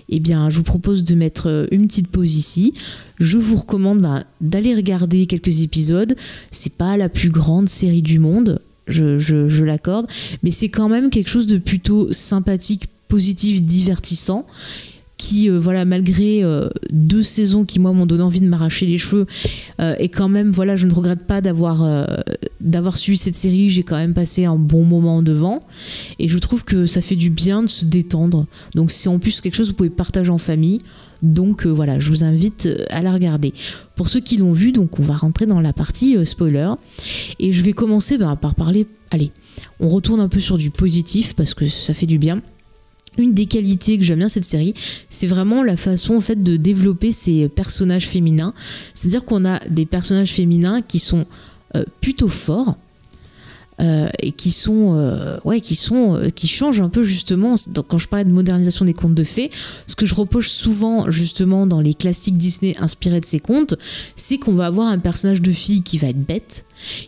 [0.10, 2.74] eh bien, je vous propose de mettre euh, une petite pause ici.
[3.20, 6.16] Je vous recommande ben, d'aller regarder quelques épisodes.
[6.52, 10.08] C'est pas la plus grande série du monde, je, je l'accorde,
[10.44, 14.46] mais c'est quand même quelque chose de plutôt sympathique, positif, divertissant
[15.22, 18.98] qui, euh, voilà, malgré euh, deux saisons qui, moi, m'ont donné envie de m'arracher les
[18.98, 19.28] cheveux,
[19.80, 22.06] euh, et quand même, voilà, je ne regrette pas d'avoir euh,
[22.60, 23.70] d'avoir suivi cette série.
[23.70, 25.60] J'ai quand même passé un bon moment devant,
[26.18, 28.48] et je trouve que ça fait du bien de se détendre.
[28.74, 30.80] Donc, c'est en plus quelque chose que vous pouvez partager en famille.
[31.22, 33.54] Donc euh, voilà, je vous invite euh, à la regarder.
[33.96, 36.70] Pour ceux qui l'ont vu, donc on va rentrer dans la partie euh, spoiler.
[37.40, 38.88] Et je vais commencer bah, par parler.
[39.12, 39.32] Allez,
[39.80, 42.42] on retourne un peu sur du positif parce que ça fait du bien.
[43.18, 44.74] Une des qualités que j'aime bien cette série,
[45.10, 48.54] c'est vraiment la façon en de développer ces personnages féminins.
[48.94, 51.26] C'est-à-dire qu'on a des personnages féminins qui sont
[51.76, 52.78] euh, plutôt forts.
[53.82, 57.88] Euh, et qui sont euh, ouais qui sont euh, qui changent un peu justement Donc,
[57.88, 59.50] quand je parlais de modernisation des contes de fées
[59.88, 63.76] ce que je reproche souvent justement dans les classiques Disney inspirés de ces contes
[64.16, 66.66] c'est qu'on va avoir un personnage de fille qui va être bête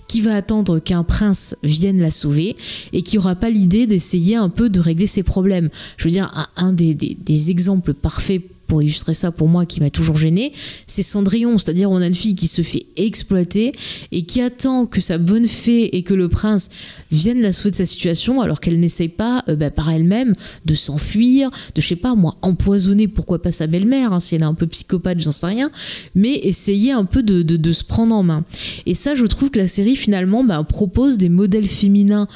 [0.07, 2.55] qui va attendre qu'un prince vienne la sauver
[2.91, 5.69] et qui aura pas l'idée d'essayer un peu de régler ses problèmes.
[5.97, 9.91] Je veux dire, un, des- des exemples parfaits pour illustrer ça pour moi qui m'a
[9.91, 10.51] toujours gêné,
[10.87, 13.71] c'est Cendrillon, c'est-à-dire on a une fille qui se fait exploiter
[14.11, 16.69] et qui attend que sa bonne fée et que le prince
[17.11, 20.33] viennent la sauver de sa situation alors qu'elle n'essaye pas euh, bah, par elle-même
[20.65, 24.41] de s'enfuir, de je sais pas moi empoisonner pourquoi pas sa belle-mère hein, si elle
[24.41, 25.69] est un peu psychopathe, j'en sais rien,
[26.15, 28.43] mais essayer un peu de se prendre en main.
[28.87, 32.27] Et ça, je trouve que la série finalement bah, propose des modèles féminins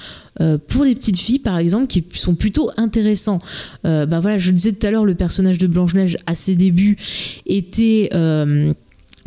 [0.42, 3.40] euh, pour les petites filles, par exemple, qui sont plutôt intéressants.
[3.86, 6.98] Euh, bah voilà, je disais tout à l'heure, le personnage de Blanche-Neige à ses débuts
[7.46, 8.74] était euh,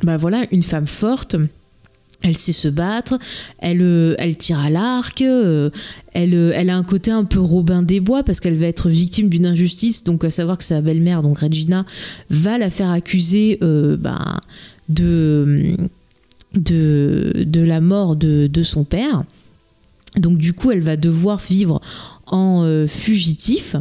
[0.02, 0.18] bah
[0.50, 1.36] une femme forte.
[2.22, 3.18] Elle sait se battre,
[3.60, 5.72] elle, tire à l'arc, elle,
[6.12, 9.46] elle a un côté un peu Robin des Bois parce qu'elle va être victime d'une
[9.46, 11.86] injustice, donc à savoir que sa belle-mère, donc Regina,
[12.28, 14.36] va la faire accuser bah,
[14.90, 15.76] de,
[17.54, 19.24] la mort de son père.
[20.16, 21.80] Donc du coup, elle va devoir vivre
[22.26, 23.76] en euh, fugitif.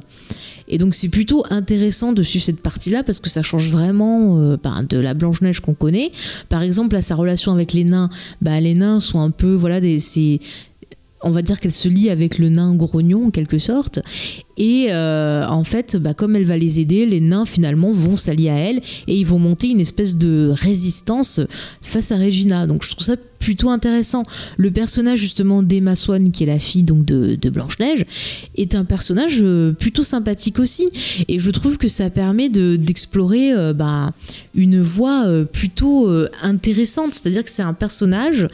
[0.67, 4.57] Et donc c'est plutôt intéressant de suivre cette partie-là parce que ça change vraiment euh,
[4.61, 6.11] ben, de la Blanche-Neige qu'on connaît.
[6.47, 8.09] Par exemple, à sa relation avec les nains,
[8.41, 9.99] bah, les nains sont un peu, voilà, des,
[11.23, 13.99] on va dire qu'elle se lie avec le nain grognon en quelque sorte.
[14.59, 18.49] Et euh, en fait, bah, comme elle va les aider, les nains finalement vont s'allier
[18.49, 21.39] à elle et ils vont monter une espèce de résistance
[21.81, 22.67] face à Regina.
[22.67, 24.23] Donc je trouve ça plutôt intéressant.
[24.57, 28.03] Le personnage justement d'Emma Swan, qui est la fille donc de, Blanche-Neige,
[28.57, 30.89] est un personnage euh, plutôt sympathique aussi.
[31.29, 34.11] Et je trouve que ça permet de, d'explorer euh, bah,
[34.55, 36.09] une voie plutôt
[36.41, 37.13] intéressante.
[37.13, 38.47] C'est-à-dire que c'est un personnage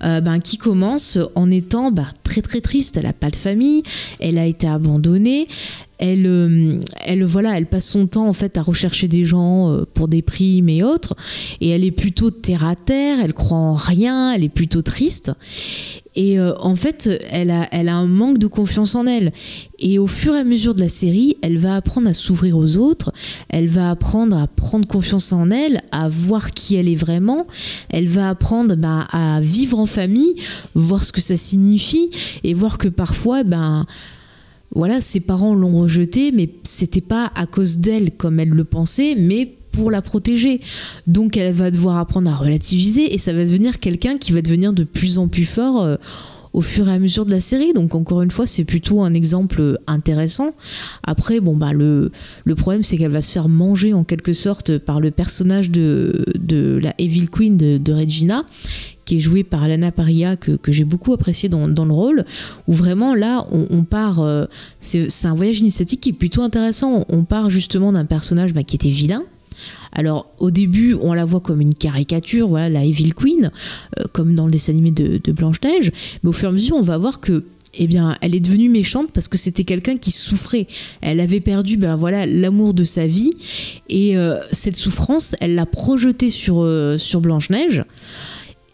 [0.00, 2.96] ben, qui commence en étant bah, très très triste.
[2.96, 3.82] Elle n'a pas de famille,
[4.18, 5.46] elle a été abandonnée.
[6.04, 9.84] Elle, euh, elle, voilà, elle passe son temps en fait à rechercher des gens euh,
[9.94, 11.14] pour des primes et autres,
[11.60, 13.18] et elle est plutôt terre à terre.
[13.22, 15.30] Elle croit en rien, elle est plutôt triste.
[16.16, 19.32] Et euh, en fait, elle a, elle a un manque de confiance en elle.
[19.78, 22.78] Et au fur et à mesure de la série, elle va apprendre à s'ouvrir aux
[22.78, 23.12] autres,
[23.48, 27.46] elle va apprendre à prendre confiance en elle, à voir qui elle est vraiment,
[27.90, 30.34] elle va apprendre bah, à vivre en famille,
[30.74, 32.10] voir ce que ça signifie,
[32.42, 33.86] et voir que parfois, ben
[34.74, 39.14] voilà, ses parents l'ont rejetée, mais c'était pas à cause d'elle comme elle le pensait,
[39.16, 40.60] mais pour la protéger.
[41.06, 44.72] Donc elle va devoir apprendre à relativiser et ça va devenir quelqu'un qui va devenir
[44.72, 45.96] de plus en plus fort euh,
[46.52, 47.72] au fur et à mesure de la série.
[47.72, 50.54] Donc encore une fois, c'est plutôt un exemple intéressant.
[51.02, 52.12] Après, bon bah le,
[52.44, 56.24] le problème c'est qu'elle va se faire manger en quelque sorte par le personnage de,
[56.38, 58.44] de la Evil Queen de, de Regina
[59.12, 62.24] qui jouée par Alana Paria, que, que j'ai beaucoup apprécié dans, dans le rôle,
[62.66, 64.46] où vraiment là, on, part, euh,
[64.80, 67.04] c'est un voyage initiatique qui est plutôt intéressant.
[67.10, 69.22] On part justement d'un personnage bah, qui était vilain.
[69.92, 73.50] Alors au début, on la voit comme une caricature, voilà, la Evil Queen,
[73.98, 76.76] euh, comme dans le dessin animé de, de Blanche-Neige, mais au fur et à mesure,
[76.76, 77.44] on va voir que
[77.74, 80.66] eh bien, elle est devenue méchante parce que c'était quelqu'un qui souffrait.
[81.00, 83.30] Elle avait perdu, ben voilà, l'amour de sa vie
[83.88, 87.84] et euh, cette souffrance, elle l'a projetée sur euh, sur Blanche-Neige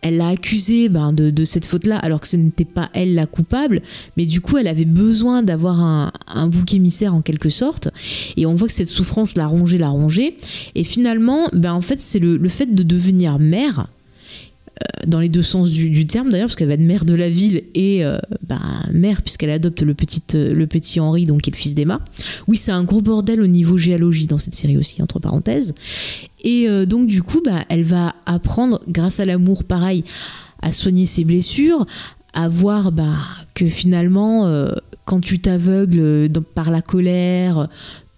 [0.03, 3.83] elle l'a accusée ben, de, cette faute-là, alors que ce n'était pas elle la coupable,
[4.17, 7.89] mais du coup, elle avait besoin d'avoir un, bouc émissaire en quelque sorte,
[8.37, 10.37] et on voit que cette souffrance l'a rongée, l'a rongée,
[10.75, 13.87] et finalement, ben, en fait, c'est le, fait de devenir mère,
[15.07, 17.63] dans les deux sens du, terme d'ailleurs, parce qu'elle va être mère de la ville
[17.75, 18.61] et euh, ben,
[18.93, 22.01] mère puisqu'elle adopte le petit, euh, le petit Henri, donc qui est le fils d'Emma.
[22.47, 25.75] Oui, c'est un gros bordel au niveau géologie dans cette série aussi, entre parenthèses.
[26.43, 30.05] Et euh, donc du coup, bah, elle va apprendre, grâce à l'amour, pareil,
[30.63, 31.87] à soigner ses blessures,
[32.35, 33.15] à voir bah,
[33.55, 34.69] que finalement, euh,
[35.05, 37.69] quand tu t'aveugles par la colère,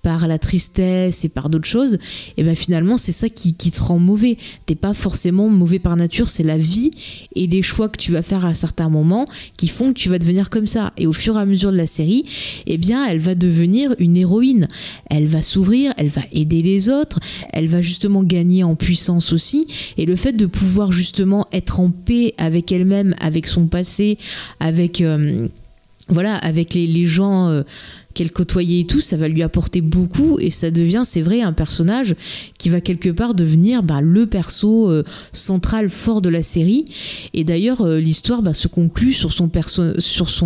[0.02, 1.98] par la tristesse et par d'autres choses,
[2.36, 4.36] et ben finalement c'est ça qui, te rend mauvais.
[4.66, 6.90] T'es pas forcément mauvais par nature, c'est la vie
[7.34, 10.18] et les choix que tu vas faire à certains moments qui font que tu vas
[10.18, 10.92] devenir comme ça.
[10.96, 12.24] Et au fur et à mesure de la série,
[12.66, 14.68] eh bien elle va devenir une héroïne.
[15.08, 17.20] Elle va s'ouvrir, elle va aider les autres,
[17.52, 19.66] elle va justement gagner en puissance aussi.
[19.96, 24.16] Et le fait de pouvoir justement être en paix avec elle-même, avec son passé,
[24.58, 25.00] avec...
[25.00, 25.48] Euh,
[26.08, 27.62] voilà, avec les, les gens euh,
[28.14, 31.52] qu'elle côtoyait et tout, ça va lui apporter beaucoup et ça devient, c'est vrai, un
[31.52, 32.16] personnage
[32.58, 36.84] qui va quelque part devenir bah, le perso euh, central fort de la série.
[37.34, 39.48] Et d'ailleurs, euh, l'histoire bah, se conclut sur son,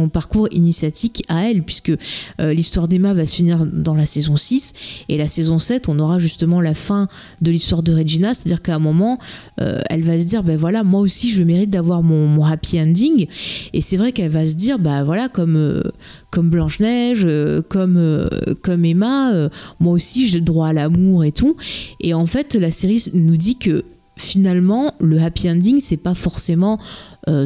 [0.08, 1.92] parcours initiatique à elle, puisque
[2.40, 4.72] euh, l'histoire d'Emma va se finir dans la saison 6
[5.08, 7.08] et la saison 7, on aura justement la fin
[7.40, 9.18] de l'histoire de Regina, c'est-à-dire qu'à un moment,
[9.56, 13.26] elle va se dire, ben voilà, moi aussi je mérite d'avoir mon, happy ending.
[13.72, 15.92] Et c'est vrai qu'elle va se dire, bah voilà, comme
[16.36, 17.26] Blanche-Neige,
[17.62, 18.28] comme, euh,
[18.62, 19.48] comme Emma, euh,
[19.80, 21.56] moi aussi j'ai le droit à l'amour et tout.
[22.00, 23.84] Et en fait, la série nous dit que
[24.16, 26.78] finalement, le happy ending, c'est pas forcément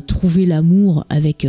[0.07, 1.47] trouver l'amour avec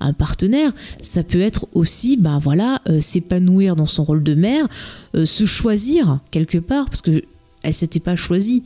[0.00, 0.70] un partenaire.
[1.00, 4.66] Ça peut être aussi, bah voilà, s'épanouir dans son rôle de mère,
[5.14, 7.22] se choisir quelque part, parce que
[7.62, 8.64] elle s'était pas choisie.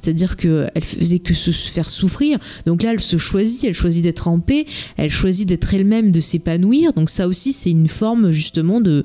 [0.00, 2.38] C'est-à-dire qu'elle faisait que se faire souffrir.
[2.66, 4.64] Donc là, elle se choisit, elle choisit d'être en paix,
[4.96, 6.92] elle choisit d'être elle-même, de s'épanouir.
[6.92, 9.04] Donc ça aussi, c'est une forme justement de,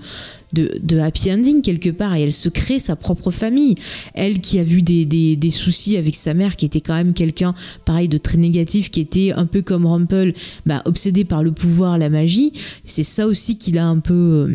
[0.54, 2.16] de, happy ending quelque part.
[2.16, 3.76] Et elle se crée sa propre famille.
[4.14, 7.54] Elle qui a vu des, des, soucis avec sa mère, qui était quand même quelqu'un,
[7.86, 10.34] pareil, de très négatif, qui était un peu comme Rumpel,
[10.66, 12.54] bah, obsédé par le pouvoir, la magie.
[12.86, 14.48] C'est ça aussi qu'il a un peu...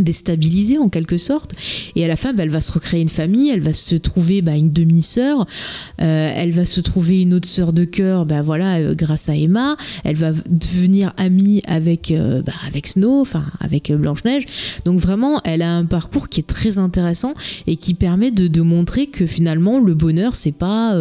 [0.00, 1.52] Déstabilisée en quelque sorte.
[1.96, 4.40] Et à la fin bah, elle va se recréer une famille elle va se trouver
[4.40, 5.46] bah, une demi-sœur
[6.00, 9.36] euh, elle va se trouver une autre sœur de cœur bah, voilà euh, grâce à
[9.36, 9.76] Emma.
[10.04, 14.44] Elle va devenir amie avec euh, bah, avec Snow enfin avec Blanche Neige
[14.86, 17.34] donc vraiment elle a un parcours qui est très intéressant
[17.66, 20.94] et qui permet de, montrer que finalement le bonheur c'est pas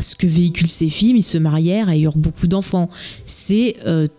[0.00, 1.16] ce que véhiculent ces films.
[1.16, 2.90] Ils se marièrent et eurent beaucoup d'enfants.
[3.24, 3.76] C'est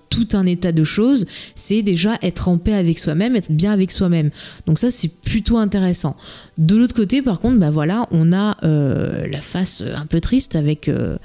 [0.10, 3.92] tout un état de choses, c'est déjà être en paix avec soi-même, être bien avec
[3.92, 4.30] soi-même.
[4.66, 6.16] Donc ça, c'est plutôt intéressant.
[6.58, 10.56] De l'autre côté, par contre, bah voilà, on a euh, la face un peu triste
[10.56, 10.90] avec...
[10.90, 11.18] Euh,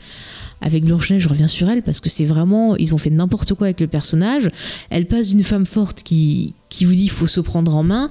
[0.61, 3.67] avec Blanche-Neige, je reviens sur elle parce que c'est vraiment, ils ont fait n'importe quoi
[3.67, 4.49] avec le personnage.
[4.89, 8.09] Elle passe d'une femme forte qui, qui vous dit il faut se prendre en main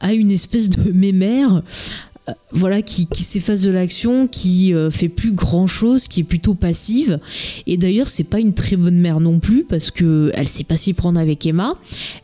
[0.00, 1.62] à une espèce de mémère
[2.50, 7.18] voilà, qui, s'efface de l'action, qui euh, fait plus grand chose, qui est plutôt passive.
[7.66, 10.76] Et d'ailleurs, c'est pas une très bonne mère non plus parce que elle sait pas
[10.76, 11.74] s'y prendre avec Emma.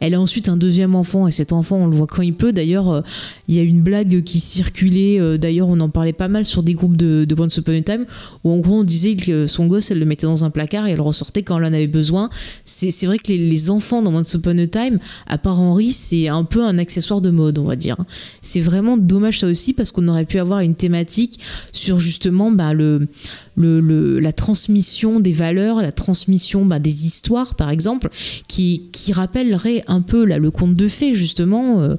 [0.01, 2.53] Elle a ensuite un deuxième enfant et cet enfant, on le voit quand il peut.
[2.53, 3.01] D'ailleurs, euh,
[3.49, 5.39] il y a une blague qui circulait.
[5.39, 8.05] D'ailleurs, on en parlait pas mal sur des groupes de, de Once Upon a Time
[8.45, 10.93] où en gros on disait que son gosse, elle le mettait dans un placard et
[10.93, 12.31] elle ressortait quand elle en avait besoin.
[12.65, 16.45] C'est vrai que les, enfants dans Once Upon a Time, à part Henri, c'est un
[16.45, 17.97] peu un accessoire de mode, on va dire.
[18.41, 21.41] C'est vraiment dommage ça aussi parce qu'on aurait pu avoir une thématique
[21.73, 23.09] sur justement bah, le,
[23.57, 28.09] la transmission des valeurs, la transmission bah, des histoires, par exemple,
[28.47, 31.81] qui, qui rappellerait un peu le conte de fées, justement.
[31.81, 31.97] Euh,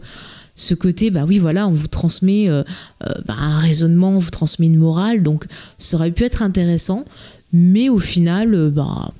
[0.55, 2.63] ce côté, bah oui, voilà, on vous transmet euh,
[3.07, 5.45] euh, bah, un raisonnement, on vous transmet une morale, donc
[5.77, 7.05] ça aurait pu être intéressant,
[7.53, 9.13] mais au final, bah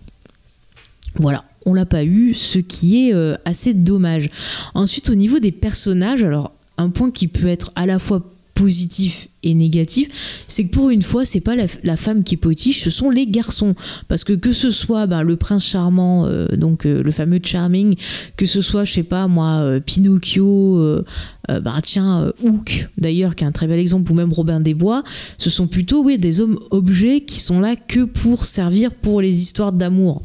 [1.16, 3.14] voilà, on l'a pas eu, ce qui est
[3.46, 4.30] assez dommage.
[4.74, 8.22] Ensuite, au niveau des personnages, alors un point qui peut être à la fois
[8.60, 12.90] positif et négatif, c'est que pour une fois, c'est pas la, femme qui potiche, ce
[12.90, 13.74] sont les garçons.
[14.10, 17.96] Parce que que ce soit ben, le prince charmant, euh, donc euh, le fameux Charming,
[18.36, 21.00] que ce soit, je sais pas moi, euh, Pinocchio,
[21.48, 25.04] bah, tiens, Hook d'ailleurs, qui est un très bel exemple, ou même Robin des Bois,
[25.38, 29.42] ce sont plutôt oui, des hommes objets qui sont là que pour servir pour les
[29.42, 30.22] histoires d'amour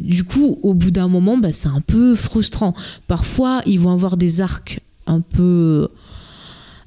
[0.00, 2.74] du coup, au bout d'un moment, bah, c'est un peu frustrant.
[3.06, 5.86] Parfois, ils vont avoir des arcs un peu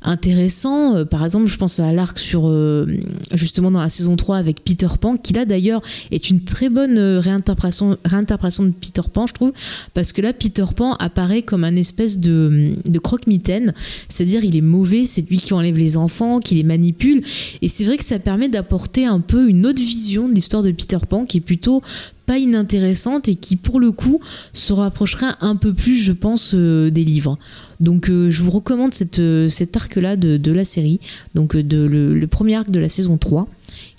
[0.06, 0.96] intéressant.
[0.96, 2.86] Euh, par exemple, je pense à l'arc sur euh,
[3.34, 6.98] justement dans la saison 3 avec Peter Pan, qui là d'ailleurs est une très bonne
[6.98, 9.52] euh, réinterprétation, réinterprétation de Peter Pan, je trouve,
[9.94, 13.74] parce que là, Peter Pan apparaît comme un espèce de, de croque-mitaine,
[14.08, 17.24] c'est-à-dire il est mauvais, c'est lui qui enlève les enfants, qui les manipule,
[17.62, 20.72] et c'est vrai que ça permet d'apporter un peu une autre vision de l'histoire de
[20.72, 21.82] Peter Pan, qui est plutôt
[22.26, 24.20] pas inintéressante et qui pour le coup
[24.54, 27.38] se rapprocherait un peu plus je pense euh, des livres.
[27.80, 31.00] Donc euh, je vous recommande cette, euh, cet arc là de, la série
[31.34, 33.48] donc de, le, premier arc de la saison 3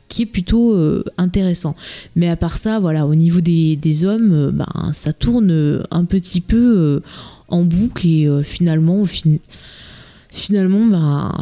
[0.09, 0.77] qui est plutôt
[1.19, 1.75] intéressant.
[2.15, 7.03] Mais à part ça voilà au niveau des, hommes ben, ça tourne un petit peu
[7.49, 9.41] en boucle et finalement final
[10.31, 11.33] finalement, bah,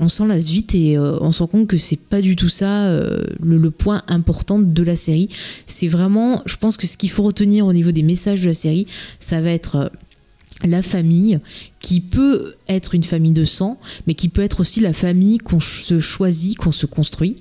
[0.00, 2.48] on s'en lasse vite et euh, on se rend compte que c'est pas du tout
[2.48, 5.28] ça euh, le, point important de la série.
[5.66, 8.54] C'est vraiment, je pense que ce qu'il faut retenir au niveau des messages de la
[8.54, 8.86] série,
[9.20, 9.88] ça va être euh,
[10.64, 11.38] la famille
[11.80, 15.60] qui peut être une famille de sang, mais qui peut être aussi la famille qu'on
[15.60, 17.36] se choisit, qu'on se construit.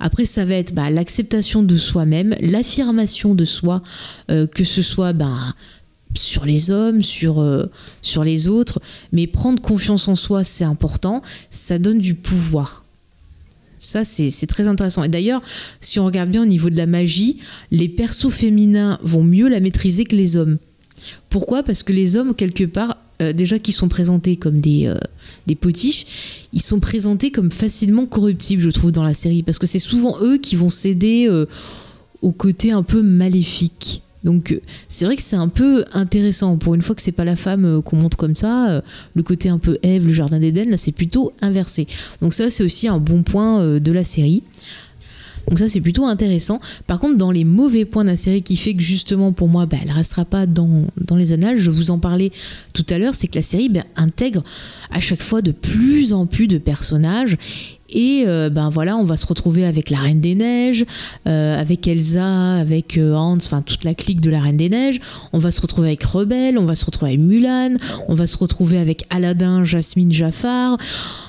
[0.00, 3.82] Après, ça va être bah, l'acceptation de soi-même, l'affirmation de soi,
[4.28, 5.54] que ce soit bah,
[6.16, 7.66] sur les hommes, sur, euh,
[8.02, 8.80] sur les autres,
[9.12, 12.84] mais prendre confiance en soi, c'est important, ça donne du pouvoir.
[13.78, 15.04] Ça, c'est très intéressant.
[15.04, 15.42] Et d'ailleurs,
[15.80, 17.36] si on regarde bien au niveau de la magie,
[17.70, 20.56] les persos féminins vont mieux la maîtriser que les hommes.
[21.28, 21.62] Pourquoi?
[21.62, 24.96] Parce que les hommes, quelque part, euh, déjà qui sont présentés comme des, euh,
[25.46, 26.06] des potiches,
[26.54, 29.42] ils sont présentés comme facilement corruptibles, je trouve, dans la série.
[29.42, 31.28] Parce que c'est souvent eux qui vont céder
[32.22, 34.02] au côté un peu maléfique.
[34.26, 36.58] Donc c'est vrai que c'est un peu intéressant.
[36.58, 38.82] Pour une fois que c'est pas la femme qu'on montre comme ça,
[39.14, 41.86] le côté un peu Ève, le jardin d'Éden, là c'est plutôt inversé.
[42.20, 44.42] Donc ça c'est aussi un bon point de la série.
[45.48, 46.60] Donc ça c'est plutôt intéressant.
[46.86, 49.66] Par contre dans les mauvais points de la série qui fait que justement pour moi
[49.66, 52.32] bah, elle restera pas dans, dans les annales, je vous en parlais
[52.72, 54.42] tout à l'heure, c'est que la série bah, intègre
[54.90, 57.36] à chaque fois de plus en plus de personnages
[57.88, 60.84] et euh, ben voilà, on va se retrouver avec la Reine des Neiges,
[61.26, 65.00] euh, avec Elsa, avec euh, Hans, enfin toute la clique de la Reine des Neiges.
[65.32, 67.74] On va se retrouver avec Rebelle, on va se retrouver avec Mulan,
[68.08, 70.76] on va se retrouver avec Aladdin, Jasmine, Jafar.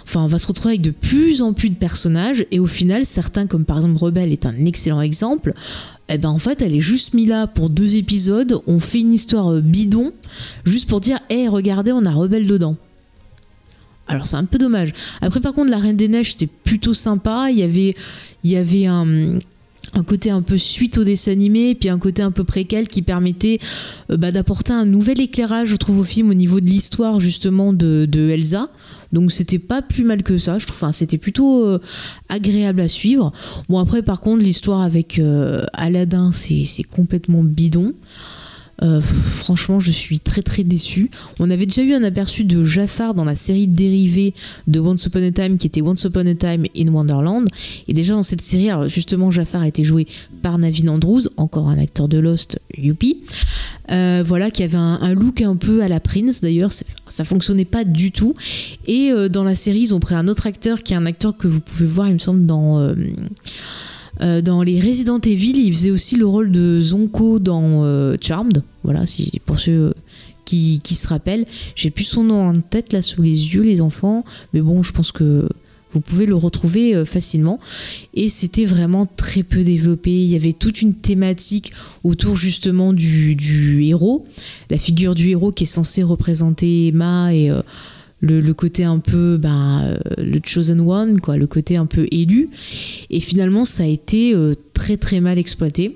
[0.03, 2.45] Enfin, on va se retrouver avec de plus en plus de personnages.
[2.51, 5.53] Et au final, certains, comme par exemple Rebelle, est un excellent exemple.
[6.09, 8.61] Eh ben en fait, elle est juste mise là pour deux épisodes.
[8.65, 10.11] On fait une histoire bidon,
[10.65, 12.77] juste pour dire, hé, regardez, on a Rebelle dedans.
[14.07, 14.93] Alors c'est un peu dommage.
[15.21, 17.47] Après par contre la Reine des Neiges c'était plutôt sympa.
[17.49, 17.95] Il y avait,
[18.43, 19.05] il y avait un,
[20.07, 23.59] côté un peu suite au dessin animé, puis un côté un peu préquel qui permettait
[24.11, 27.73] euh, bah, d'apporter un nouvel éclairage, je trouve, au film au niveau de l'histoire justement
[27.73, 28.69] de, Elsa.
[29.11, 30.77] Donc c'était pas plus mal que ça, je trouve.
[30.77, 31.79] Enfin, c'était plutôt euh,
[32.29, 33.31] agréable à suivre.
[33.67, 37.93] Bon après par contre l'histoire avec euh, Aladdin c'est complètement bidon.
[38.83, 41.09] Euh, franchement, je suis très très déçue.
[41.39, 44.33] On avait déjà eu un aperçu de Jafar dans la série dérivée
[44.67, 47.47] de Once Upon a Time qui était Once Upon a Time in Wonderland.
[47.87, 50.07] Et déjà dans cette série, justement, Jafar a été joué
[50.41, 53.17] par Navin Andrews, encore un acteur de Lost, youpi.
[53.89, 57.83] Euh, voilà, qui avait un, look un peu à la Prince d'ailleurs, ça fonctionnait pas
[57.83, 58.35] du tout.
[58.85, 61.35] Et euh, dans la série, ils ont pris un autre acteur qui est un acteur
[61.35, 62.93] que vous pouvez voir, il me semble, dans.
[64.21, 68.63] Euh, dans les Resident Evil, il faisait aussi le rôle de Zonko dans euh, Charmed.
[68.83, 69.93] Voilà, si, pour ceux
[70.45, 71.45] qui, se rappellent.
[71.75, 74.23] J'ai plus son nom en tête là sous les yeux, les enfants.
[74.53, 75.47] Mais bon, je pense que
[75.91, 77.59] vous pouvez le retrouver euh, facilement.
[78.13, 80.11] Et c'était vraiment très peu développé.
[80.11, 84.25] Il y avait toute une thématique autour justement du, du héros.
[84.69, 87.51] La figure du héros qui est censée représenter Emma et
[88.21, 92.49] le, côté un peu ben, euh, le chosen one, quoi, le côté un peu élu.
[93.09, 95.95] Et finalement, ça a été euh, très très mal exploité.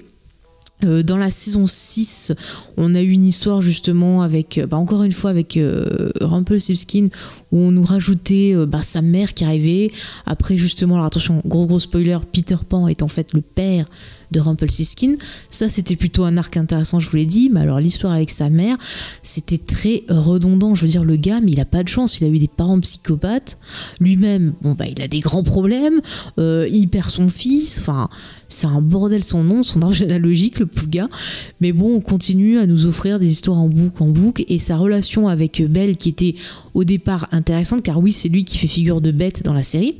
[0.83, 2.33] Euh, dans la saison 6,
[2.75, 7.07] on a eu une histoire justement avec, bah, encore une fois avec euh, Rumpelstiltskin,
[7.51, 9.91] où on nous rajoutait bah, sa mère qui arrivait.
[10.25, 13.85] Après justement, alors attention, gros gros spoiler, Peter Pan est en fait le père
[14.31, 15.15] de Rumpelstiltskin.
[15.49, 17.49] Ça, c'était plutôt un arc intéressant, je vous l'ai dit.
[17.51, 18.77] Mais alors, l'histoire avec sa mère,
[19.21, 20.75] c'était très redondant.
[20.75, 22.19] Je veux dire, le gars, mais il a pas de chance.
[22.19, 23.57] Il a eu des parents psychopathes.
[23.99, 26.01] Lui-même, bon, bah, il a des grands problèmes.
[26.39, 27.79] Euh, il perd son fils.
[27.79, 28.09] Enfin,
[28.47, 31.09] c'est un bordel son nom, son arbre généalogique, le pauvre gars.
[31.59, 34.43] Mais bon, on continue à nous offrir des histoires en boucle, en boucle.
[34.47, 36.35] Et sa relation avec Belle, qui était
[36.73, 39.89] au départ intéressante, car oui, c'est lui qui fait figure de bête dans la série.
[39.89, 39.97] Et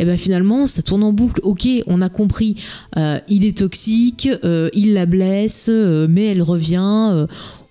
[0.00, 1.40] eh ben finalement, ça tourne en boucle.
[1.42, 2.56] Ok, on a compris,
[2.96, 7.26] euh, il est toxique, euh, il la blesse, euh, mais elle revient.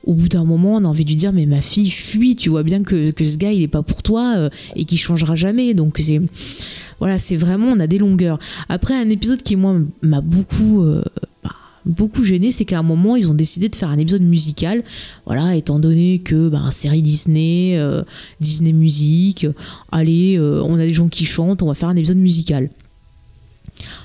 [0.05, 2.49] au bout d'un moment, on a envie de lui dire mais ma fille fuit, tu
[2.49, 5.73] vois bien que, ce gars il est pas pour toi et qu'il changera jamais.
[5.73, 6.21] Donc c'est
[6.99, 8.37] voilà, c'est vraiment on a des longueurs.
[8.67, 10.85] Après un épisode qui moi m'a beaucoup
[11.43, 14.83] bah, gêné, c'est qu'à un moment, ils ont décidé de faire un épisode musical.
[15.25, 17.79] Voilà, étant donné que bah, série Disney,
[18.41, 19.47] Disney musique,
[19.93, 22.69] allez, on a des gens qui chantent, on va faire un épisode musical.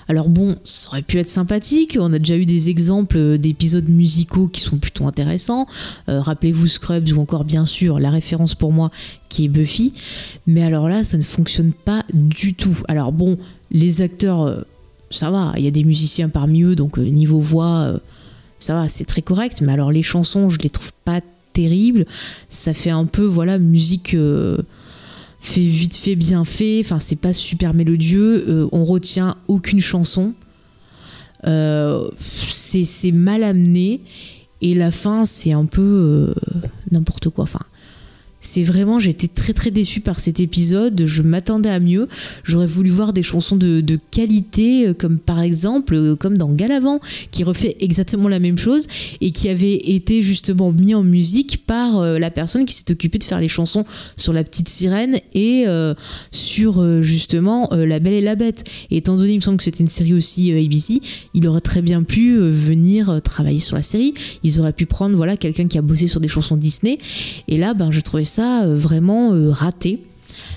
[0.08, 4.48] Alors bon, ça aurait pu être sympathique, on a déjà eu des exemples d'épisodes musicaux
[4.48, 5.66] qui sont plutôt intéressants.
[6.08, 8.90] Euh, rappelez-vous Scrubs ou encore bien sûr la référence pour moi
[9.28, 9.92] qui est Buffy.
[10.46, 12.76] Mais alors là, ça ne fonctionne pas du tout.
[12.88, 13.38] Alors bon,
[13.70, 14.60] les acteurs, euh,
[15.10, 18.00] ça va, il y a des musiciens parmi eux, donc euh, niveau voix,
[18.58, 19.60] ça va, c'est très correct.
[19.62, 21.20] Mais alors les chansons, je les trouve pas
[21.52, 22.06] terribles.
[22.48, 24.16] Ça fait un peu, voilà, musique
[25.40, 26.80] fait vite fait, bien fait.
[26.84, 28.44] Enfin, c'est pas super mélodieux.
[28.48, 30.34] Euh, on retient aucune chanson.
[31.46, 34.02] Euh, c'est mal amené.
[34.60, 36.34] Et la fin, c'est un peu euh,
[36.90, 37.44] n'importe quoi.
[37.44, 37.60] Enfin,
[38.40, 41.04] c'est vraiment, j'étais très très déçue par cet épisode.
[41.04, 42.08] Je m'attendais à mieux.
[42.42, 47.00] J'aurais voulu voir des chansons de, qualité, euh, comme par exemple, euh, comme dans Galavant,
[47.30, 48.86] qui refait exactement la même chose
[49.20, 53.18] et qui avait été justement mis en musique par euh, la personne qui s'est occupée
[53.18, 53.84] de faire les chansons
[54.16, 55.66] sur La Petite Sirène et
[56.30, 58.64] sur justement La Belle et la Bête.
[58.90, 61.00] Et étant donné, il me semble que c'était une série aussi ABC,
[61.34, 64.14] il aurait très bien pu venir travailler sur la série.
[64.42, 66.98] Ils auraient pu prendre voilà quelqu'un qui a bossé sur des chansons Disney.
[67.48, 70.02] Et là, ben, je trouvais ça euh, vraiment euh, raté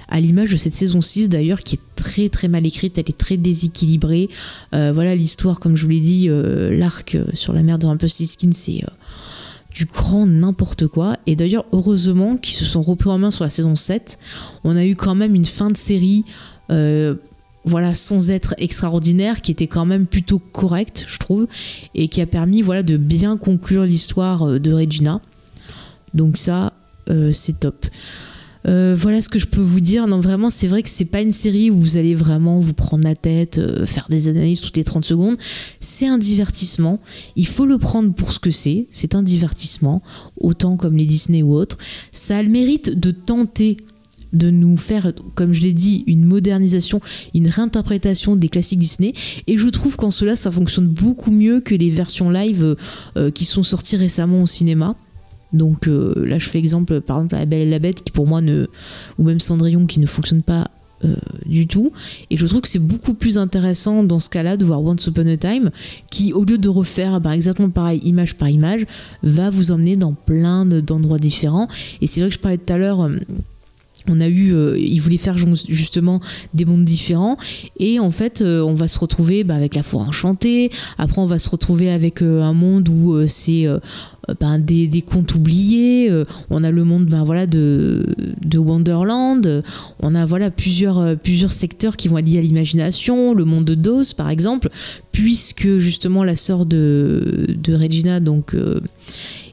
[0.07, 3.17] à l'image de cette saison 6 d'ailleurs qui est très très mal écrite, elle est
[3.17, 4.29] très déséquilibrée.
[4.73, 8.81] Euh, voilà l'histoire, comme je vous l'ai dit, l'arc sur la mer de Rumpelstiltskin, c'est
[9.73, 11.17] du grand n'importe quoi.
[11.25, 14.19] Et d'ailleurs, heureusement qu'ils se sont repris en main sur la saison 7.
[14.63, 16.25] On a eu quand même une fin de série.
[17.65, 21.47] voilà, sans être extraordinaire, qui était quand même plutôt correcte, je trouve,
[21.95, 25.21] et qui a permis, voilà, de bien conclure l'histoire de Regina.
[26.13, 26.73] Donc ça,
[27.31, 27.85] c'est top.
[28.67, 30.07] Euh, voilà ce que je peux vous dire.
[30.07, 33.03] Non, vraiment, c'est vrai que c'est pas une série où vous allez vraiment vous prendre
[33.03, 35.35] la tête, euh, faire des analyses toutes les 30 secondes.
[35.79, 36.99] C'est un divertissement.
[37.35, 38.87] Il faut le prendre pour ce que c'est.
[38.89, 40.01] C'est un divertissement,
[40.37, 41.77] autant comme les Disney ou autres.
[42.11, 43.77] Ça a le mérite de tenter
[44.31, 47.01] de nous faire, comme je l'ai dit, une modernisation,
[47.35, 49.13] une réinterprétation des classiques Disney.
[49.45, 52.75] Et je trouve qu'en cela, ça fonctionne beaucoup mieux que les versions live
[53.35, 54.95] qui sont sorties récemment au cinéma.
[55.53, 58.27] Donc euh, là, je fais exemple, par exemple, La Belle et la Bête, qui pour
[58.27, 58.67] moi ne.
[59.17, 60.67] ou même Cendrillon, qui ne fonctionne pas
[61.05, 61.91] euh, du tout.
[62.29, 65.27] Et je trouve que c'est beaucoup plus intéressant dans ce cas-là de voir Once Upon
[65.27, 65.69] a Time,
[66.09, 68.85] qui au lieu de refaire bah, exactement pareil, image par image,
[69.21, 71.67] va vous emmener dans plein d'endroits différents.
[72.01, 73.01] Et c'est vrai que je parlais tout à l'heure.
[73.01, 73.17] Euh,
[74.09, 76.19] on a eu, il voulait faire justement
[76.53, 77.37] des mondes différents
[77.79, 80.71] et en fait on va se retrouver bah, avec la forêt enchantée.
[80.97, 83.65] Après on va se retrouver avec un monde où c'est
[84.39, 88.05] ben, des, des, contes oubliés, euh, on a le monde ben, voilà, de,
[88.41, 89.61] de Wonderland,
[89.99, 93.65] on a voilà, plusieurs, euh, plusieurs secteurs qui vont être liés à l'imagination, le monde
[93.65, 94.69] de Dose par exemple,
[95.11, 98.55] puisque justement la sœur de, de Regina donc,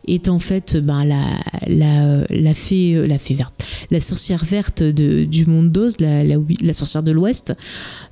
[0.07, 1.25] est en fait ben, la,
[1.67, 6.37] la, la, fée, la fée verte, la sorcière verte de, du monde d'Oz, la, la,
[6.63, 7.55] la, sorcière de l'Ouest,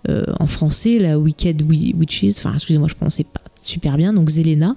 [0.09, 4.75] en français, la Wicked Witches, enfin excusez-moi, je ne prononçais pas super bien, donc Zelena.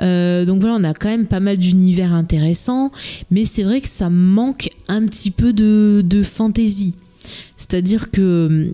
[0.00, 2.92] Euh, donc voilà, on a quand même pas mal d'univers intéressants,
[3.30, 6.94] mais c'est vrai que ça manque un petit peu de, de fantaisie.
[7.56, 8.72] C'est-à-dire que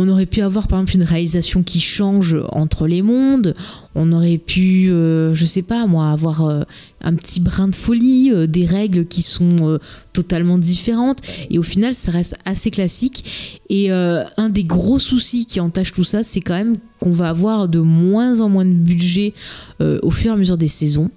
[0.00, 3.54] on aurait pu avoir par exemple une réalisation qui change entre les mondes.
[3.94, 6.62] On aurait pu, euh, je sais pas moi, avoir euh,
[7.02, 9.78] un petit brin de folie, euh, des règles qui sont
[10.14, 11.18] totalement différentes.
[11.50, 13.60] Et au final, ça reste assez classique.
[13.68, 17.68] Et un des gros soucis qui entache tout ça, c'est quand même qu'on va avoir
[17.68, 19.34] de moins en moins de budget
[19.80, 21.10] au fur et à mesure des saisons.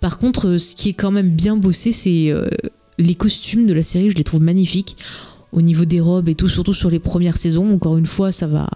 [0.00, 2.32] Par contre, ce qui est quand même bien bossé, c'est
[2.98, 4.10] les costumes de la série.
[4.10, 4.96] Je les trouve magnifiques
[5.52, 7.72] au niveau des robes et tout, surtout sur les premières saisons.
[7.74, 8.68] Encore une fois, ça va,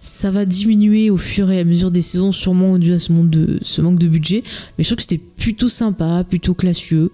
[0.00, 3.30] ça va diminuer au fur et à mesure des saisons, sûrement dû à ce, manque
[3.30, 4.42] de, budget.
[4.76, 7.10] Mais je trouve que c'était plutôt sympa, plutôt classieux.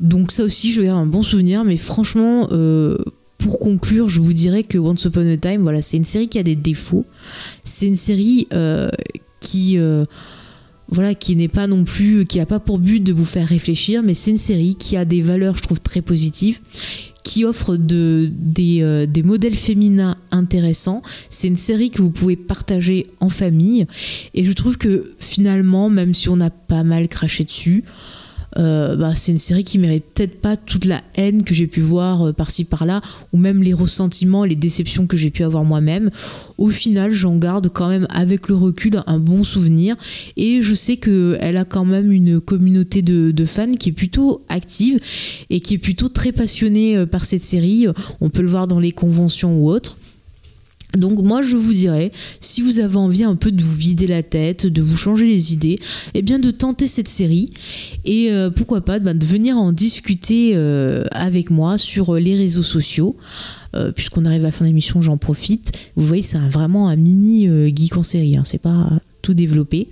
[0.00, 1.64] Donc ça aussi, je avoir un bon souvenir.
[1.64, 2.96] Mais franchement, euh,
[3.36, 6.38] pour conclure, je vous dirais que Once Upon a Time, voilà, c'est une série qui
[6.38, 7.04] a des défauts.
[7.64, 8.90] C'est une série euh,
[9.40, 9.78] qui...
[9.78, 10.04] Euh,
[10.90, 14.02] voilà, qui n'est pas non plus, qui a pas pour but de vous faire réfléchir,
[14.02, 16.60] mais c'est une série qui a des valeurs, je trouve, très positives,
[17.28, 21.02] qui offre euh, des, modèles féminins intéressants.
[21.28, 23.86] C'est une série que vous pouvez partager en famille.
[24.32, 27.84] Et je trouve que finalement, même si on a pas mal craché dessus,
[28.58, 31.80] euh, bah, c'est une série qui mérite peut-être pas toute la haine que j'ai pu
[31.80, 33.00] voir euh, par-ci par-là,
[33.32, 36.10] ou même les ressentiments les déceptions que j'ai pu avoir moi-même.
[36.56, 39.96] Au final, j'en garde quand même avec le recul un bon souvenir,
[40.36, 44.42] et je sais qu'elle a quand même une communauté de, de, fans qui est plutôt
[44.48, 44.98] active
[45.50, 47.86] et qui est plutôt très passionnée euh, par cette série.
[48.20, 49.96] On peut le voir dans les conventions ou autres.
[50.96, 54.22] Donc moi je vous dirais, si vous avez envie un peu de vous vider la
[54.22, 55.78] tête, de vous changer les idées,
[56.14, 57.52] eh bien de tenter cette série
[58.06, 62.62] et euh, pourquoi pas ben, de venir en discuter euh, avec moi sur les réseaux
[62.62, 63.16] sociaux.
[63.76, 65.92] Euh, puisqu'on arrive à la fin de l'émission, j'en profite.
[65.94, 68.38] Vous voyez, c'est vraiment un mini geek en série.
[68.38, 68.42] Hein.
[68.44, 68.90] C'est pas
[69.28, 69.88] tout développé.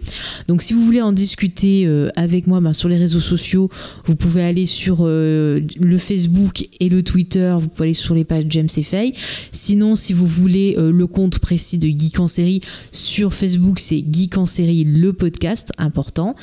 [0.48, 3.68] Donc si vous voulez en discuter euh, avec moi ben, sur les réseaux sociaux,
[4.06, 8.24] vous pouvez aller sur euh, le Facebook et le Twitter, vous pouvez aller sur les
[8.24, 9.12] pages James et Faye.
[9.52, 12.62] Sinon, si vous voulez euh, le compte précis de Geek en série,
[12.92, 16.34] sur Facebook c'est Geek en série le podcast, important.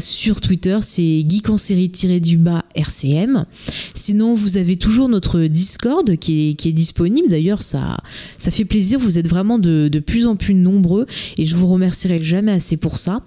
[0.00, 3.46] sur Twitter c'est Geek en série-du bas RCM.
[3.94, 7.28] Sinon, vous avez toujours notre Discord qui est, disponible.
[7.28, 7.96] D'ailleurs, ça,
[8.36, 11.06] ça fait plaisir, vous êtes vraiment de plus en plus nombreux
[11.38, 13.22] et je vous remercie jamais assez pour ça.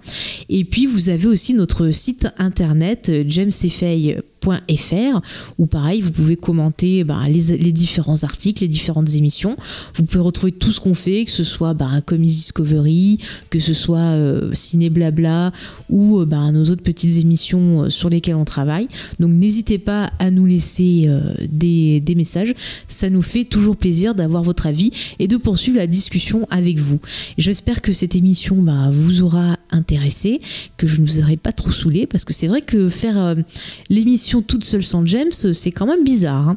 [0.48, 5.20] Et puis vous avez aussi notre site internet jamesfay.com .fr
[5.58, 9.56] où pareil vous pouvez commenter bah, les, différents articles, les différentes émissions.
[9.94, 13.18] Vous pouvez retrouver tout ce qu'on fait, que ce soit bah, Comics Discovery,
[13.50, 15.52] que ce soit euh, Ciné Blabla
[15.88, 18.88] ou euh, bah, nos autres petites émissions euh, sur lesquelles on travaille.
[19.20, 22.54] Donc n'hésitez pas à nous laisser euh, des, messages.
[22.88, 26.98] Ça nous fait toujours plaisir d'avoir votre avis et de poursuivre la discussion avec vous.
[27.36, 30.40] J'espère que cette émission bah, vous aura intéressé,
[30.76, 33.34] que je ne vous aurai pas trop saoulé parce que c'est vrai que faire euh,
[34.42, 36.48] toute seule sans James, c'est quand même bizarre.
[36.48, 36.56] hein.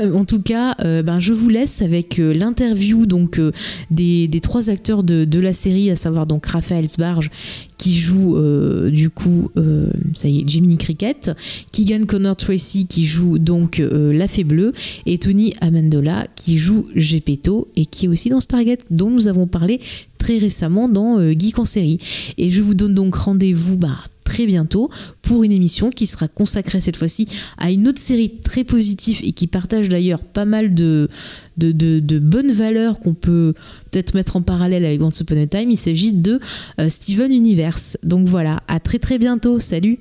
[0.00, 3.52] Euh, en tout cas, euh, ben, je vous laisse avec euh, l'interview donc euh,
[3.90, 7.30] des, des trois acteurs de, de la série, à savoir donc Raphaël Sbarge
[7.78, 11.32] qui joue euh, du coup, euh, ça y est, Cricket,
[11.72, 14.72] Keegan Connor Tracy qui joue donc euh, La Fée Bleue
[15.04, 19.48] et Tony Amendola qui joue Gepetto et qui est aussi dans Stargate dont nous avons
[19.48, 19.80] parlé
[20.18, 21.98] très récemment dans euh, Geek en série.
[22.38, 23.98] Et je vous donne donc rendez-vous bah,
[24.32, 24.88] très bientôt
[25.20, 27.28] pour une émission qui sera consacrée cette fois-ci
[27.58, 31.10] à une autre série très positive et qui partage d'ailleurs pas mal de,
[31.58, 33.52] bonnes valeurs qu'on peut
[33.90, 35.70] peut-être mettre en parallèle avec Once Upon a Time.
[35.70, 36.40] Il s'agit de
[36.80, 37.98] euh, Steven Universe.
[38.04, 39.58] Donc voilà, à très très bientôt.
[39.58, 39.98] Salut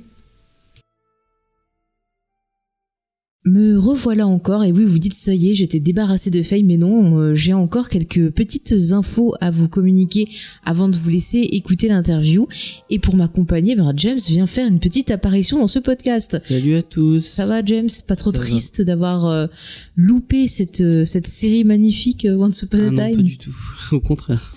[3.44, 6.78] Me revoilà encore, et oui, vous dites ça y est, j'étais débarrassé de Faye, mais
[6.78, 10.28] non, euh, j'ai encore quelques petites infos à vous communiquer
[10.64, 12.48] avant de vous laisser écouter l'interview.
[12.92, 16.38] Et pour m'accompagner, ben, James vient faire une petite apparition dans ce podcast.
[16.40, 17.22] Salut à tous.
[17.22, 17.90] Ça va, James?
[18.08, 19.48] Pas trop Ça triste d'avoir euh,
[19.96, 23.56] loupé cette, euh, cette série magnifique Once Upon a Ah non, pas Time du tout.
[23.92, 24.56] Au contraire.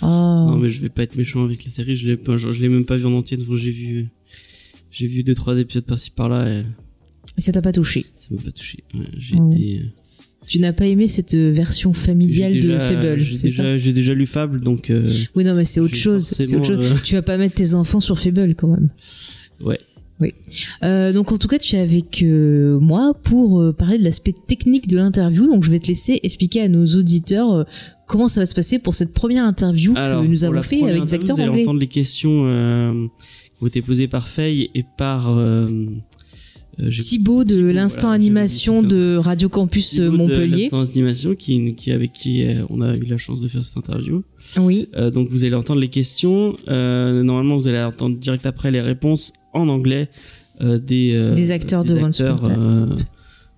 [0.00, 0.06] Oh.
[0.06, 1.96] Non, mais je vais pas être méchant avec la série.
[1.96, 3.36] Je l'ai pas, genre, je l'ai même pas vu en entier.
[3.36, 4.06] Donc j'ai vu,
[4.90, 6.64] j'ai vu deux trois épisodes par-ci par-là et
[7.38, 8.78] Ça t'a pas touché ça m'a pas touché.
[9.18, 9.54] J'ai Ouais.
[9.56, 9.82] été.
[10.48, 13.18] Tu n'as pas aimé cette euh, version familiale de Fable,
[13.78, 15.00] J'ai déjà, lu Fable, donc euh,
[15.34, 16.32] Oui, non, mais c'est autre chose.
[16.32, 16.84] Autre chose.
[16.92, 18.88] euh, Tu vas pas mettre tes enfants sur Fable quand même.
[19.60, 19.80] ouais.
[20.18, 20.32] Oui.
[20.82, 24.32] Euh, donc en tout cas, tu es avec euh, moi pour euh, parler de l'aspect
[24.46, 25.46] technique de l'interview.
[25.46, 27.64] Donc je vais te laisser expliquer à nos auditeurs euh,
[28.06, 31.04] comment ça va se passer pour cette première interview Alors, que nous avons fait avec
[31.04, 31.62] des acteurs vous allez anglais.
[31.64, 32.92] entendre les questions euh,
[33.58, 35.86] qui ont été posées par Faye et par euh, euh,
[36.90, 40.62] Thibaut de l'instant voilà, animation de Radio Campus euh, Thibaut Montpellier.
[40.70, 43.76] l'Instant Animation qui, qui avec qui euh, on a eu la chance de faire cette
[43.78, 44.22] interview.
[44.58, 44.88] Oui.
[44.94, 46.56] Euh, donc vous allez entendre les questions.
[46.68, 50.08] Euh, normalement, vous allez entendre direct après les réponses en anglais
[50.60, 52.86] euh, des, euh, Des acteurs de acteurs, euh,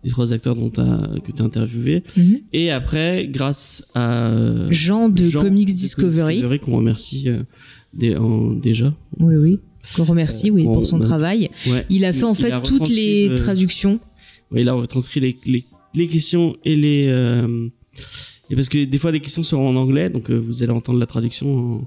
[0.04, 2.04] des trois acteurs dont que tu as interviewé.
[2.16, 2.38] Mhm.
[2.52, 6.60] Et après, grâce à euh, Jean de Jean Comics de Discovery.
[6.60, 8.94] qu'on remercie euh, en- déjà.
[9.18, 9.58] Oui, oui.
[9.96, 11.50] Qu'on remercie, Euh, oui, pour son travail.
[11.68, 11.86] Ouais.
[11.90, 13.98] Il a fait en fait toutes les traductions.
[14.50, 15.64] Ouais, il a retranscrit les, les,
[15.94, 17.06] les questions et les.
[17.08, 17.68] euh,
[18.50, 20.98] et parce que des fois, des questions seront en anglais, donc euh, vous allez entendre
[20.98, 21.80] la traduction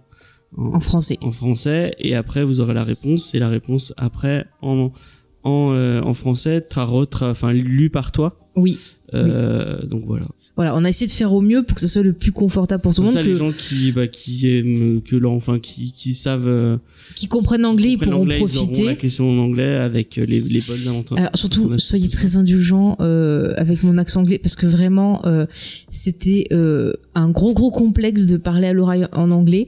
[0.57, 1.17] en, en, En français.
[1.21, 4.91] en français, et après vous aurez la réponse, et la réponse après en,
[5.43, 8.37] en, euh, en français, tra, enfin lu par toi.
[8.55, 8.77] Oui.
[9.13, 10.27] Euh, Donc voilà.
[10.55, 12.81] Voilà, on a essayé de faire au mieux pour que ce soit le plus confortable
[12.83, 15.93] pour tout le monde, ça, les que, gens qui, bah, qui aiment que enfin qui,
[15.93, 16.79] qui savent.
[17.15, 18.85] Qui comprennent anglais, ils comprennent pourront Ils auront profiter.
[18.85, 21.17] la question en anglais avec euh, les, les bonnes.
[21.17, 25.45] Alors surtout, soyez très indulgents euh, avec mon accent anglais parce que vraiment, euh,
[25.89, 29.67] c'était euh, un gros gros complexe de parler à l'oreille en anglais.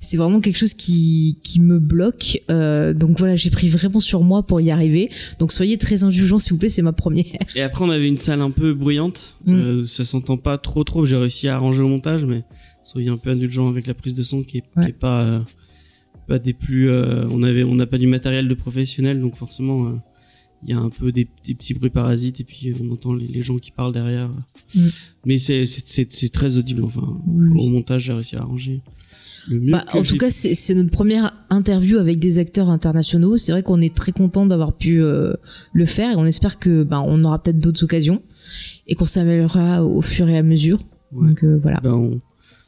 [0.00, 2.40] C'est vraiment quelque chose qui qui me bloque.
[2.48, 5.10] Donc voilà, j'ai pris vraiment sur moi pour y arriver.
[5.38, 7.24] Donc soyez très indulgents s'il vous plaît, c'est ma première.
[7.56, 9.36] Et après, on avait une salle un peu bruyante.
[9.46, 9.84] Mm.
[9.84, 11.04] Ça s'entend pas trop trop.
[11.06, 12.42] J'ai réussi à arranger au montage, mais
[12.84, 14.84] soyez un peu indulgents avec la prise de son qui est, Ouais.
[14.84, 15.44] qui est pas
[16.26, 16.90] pas des plus.
[16.90, 19.92] euh, on avait, on n'a pas du matériel de professionnel, donc forcément, euh,
[20.64, 23.26] il y a un peu des, des petits bruits parasites et puis on entend les,
[23.26, 24.28] les gens qui parlent derrière.
[24.74, 24.80] Mm.
[25.26, 26.84] Mais c'est c'est c'est c'est très audible.
[26.84, 28.80] Enfin, au montage, j'ai réussi à arranger
[29.50, 29.72] le mieux.
[29.72, 33.36] Bah, en tout cas, c'est notre première interview avec des acteurs internationaux.
[33.36, 35.32] C'est vrai qu'on est très content d'avoir pu euh,
[35.72, 38.22] le faire et on espère que bah, on aura peut-être d'autres occasions
[38.86, 40.78] et qu'on s'améliorera au fur et à mesure.
[41.10, 41.28] Ouais.
[41.30, 41.80] Donc euh, voilà.
[41.80, 42.18] Ben, on-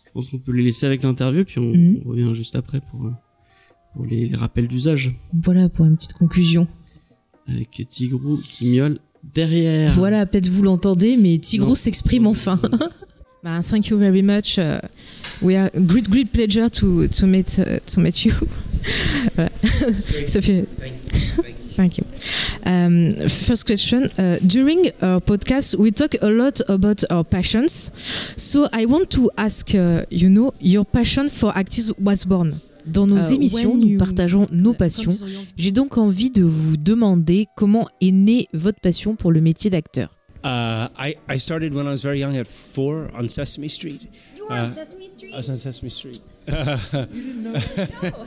[0.07, 1.73] je pense qu'on peut les laisser avec l'interview, puis on,
[2.07, 3.11] on revient juste après pour, euh,
[3.95, 5.15] pour les, les rappels d'usage.
[5.33, 6.67] Voilà pour une petite conclusion.
[7.49, 8.99] Avec Tigrou qui miaule
[9.35, 9.93] derrière.
[9.93, 12.61] Voilà, peut-être vous l'entendez, mais Tigrou s'exprime enfin.
[13.45, 14.59] Bah, thank you very much.
[14.59, 14.79] Uh,
[15.43, 18.33] we are great, great pleasure to to meet uh, to meet you.
[19.35, 19.51] Voilà.
[20.27, 20.65] Ça fait.
[21.77, 22.05] Thank you.
[22.65, 24.05] Um, first question.
[24.19, 27.93] Uh, during our podcast, we talk a lot about our passions.
[28.39, 32.55] So I want to ask, uh, you know, your passion for acting was born.
[32.87, 35.13] Dans nos Uh, émissions, nous you- partageons nos passions.
[35.57, 40.11] J'ai donc envie de vous demander comment est née votre passion pour le métier d'acteur.
[40.45, 44.03] Uh, I, I started when I was very young at four on Sesame Street.
[44.37, 45.33] You were Uh, on Sesame Street?
[45.33, 46.21] I was on Sesame Street.
[46.49, 48.25] no, how did I not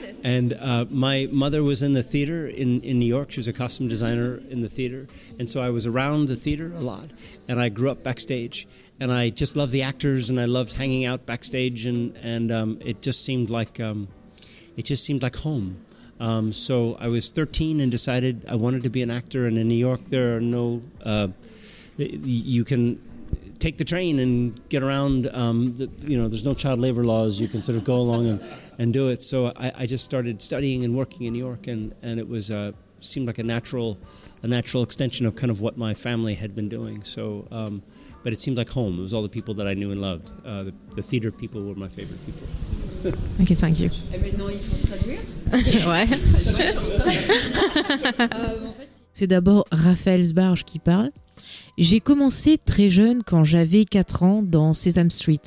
[0.00, 0.20] this?
[0.24, 3.32] And uh, my mother was in the theater in, in New York.
[3.32, 5.06] She was a costume designer in the theater.
[5.38, 7.08] And so I was around the theater a lot.
[7.48, 8.66] And I grew up backstage.
[9.02, 11.86] And I just loved the actors and I loved hanging out backstage.
[11.86, 14.06] And, and um, it just seemed like, um,
[14.76, 15.84] it just seemed like home.
[16.20, 19.46] Um, so I was 13 and decided I wanted to be an actor.
[19.46, 21.26] And in New York, there are no, uh,
[21.96, 23.00] you can
[23.58, 25.28] take the train and get around.
[25.34, 27.40] Um, the, you know, there's no child labor laws.
[27.40, 28.44] You can sort of go along and,
[28.78, 29.24] and do it.
[29.24, 32.52] So I, I just started studying and working in New York, and and it was
[32.52, 33.98] uh, seemed like a natural
[34.44, 37.02] a natural extension of kind of what my family had been doing.
[37.02, 37.48] So.
[37.50, 37.82] Um,
[38.22, 38.98] but it seemed like home.
[38.98, 40.32] It was all the people that I knew and loved.
[40.44, 42.46] Uh, the, the theater people were my favorite people.
[43.40, 43.90] Ok, thank you.
[44.14, 45.18] Et maintenant, il faut traduire.
[45.88, 46.06] ouais.
[46.08, 46.18] Hein.
[48.34, 48.68] Euh,
[49.12, 51.10] C'est d'abord Raphaël Sbarge qui parle.
[51.78, 55.40] J'ai commencé très jeune quand j'avais 4 ans dans Sesame Street.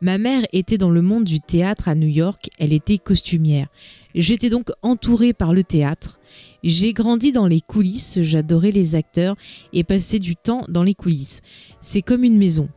[0.00, 3.68] Ma mère était dans le monde du théâtre à New York, elle était costumière.
[4.14, 6.18] J'étais donc entourée par le théâtre.
[6.64, 9.36] J'ai grandi dans les coulisses, j'adorais les acteurs
[9.74, 11.42] et passais du temps dans les coulisses.
[11.82, 12.70] C'est comme une maison.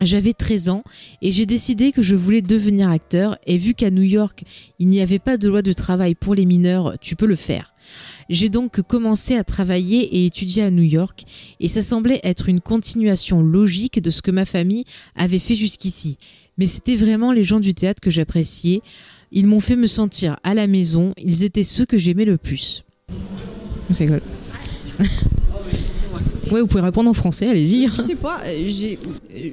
[0.00, 0.82] J'avais 13 ans
[1.22, 4.42] et j'ai décidé que je voulais devenir acteur et vu qu'à New York,
[4.80, 7.72] il n'y avait pas de loi de travail pour les mineurs, tu peux le faire.
[8.32, 11.24] J'ai donc commencé à travailler et étudier à New York
[11.60, 14.84] et ça semblait être une continuation logique de ce que ma famille
[15.16, 16.16] avait fait jusqu'ici.
[16.56, 18.80] Mais c'était vraiment les gens du théâtre que j'appréciais.
[19.32, 22.84] Ils m'ont fait me sentir à la maison, ils étaient ceux que j'aimais le plus.
[23.90, 24.20] C'est cool.
[26.50, 27.86] Ouais, vous pouvez répondre en français, allez-y.
[27.88, 28.98] je sais pas, euh, j'ai-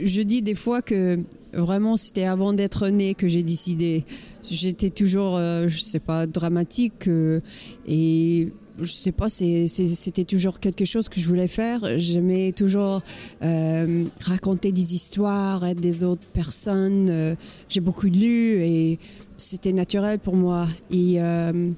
[0.03, 1.19] je dis des fois que
[1.53, 4.05] vraiment c'était avant d'être né que j'ai décidé.
[4.49, 7.39] J'étais toujours, euh, je sais pas, dramatique euh,
[7.87, 8.49] et
[8.81, 11.97] je sais pas, c'était toujours quelque chose que je voulais faire.
[11.97, 13.01] J'aimais toujours
[13.43, 17.07] euh, raconter des histoires, être des autres personnes.
[17.09, 17.35] euh,
[17.69, 18.99] j'ai beaucoup lu et
[19.37, 20.67] c'était naturel pour moi.
[20.91, 21.71] Et euh,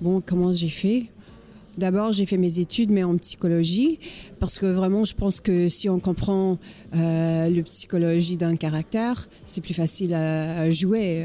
[0.00, 1.06] bon, comment j'ai fait?
[1.76, 4.00] D'abord, j'ai fait mes études, mais en psychologie,
[4.40, 6.58] parce que vraiment, je pense que si on comprend
[6.96, 11.24] euh, la psychologie d'un caractère, c'est plus facile à, jouer.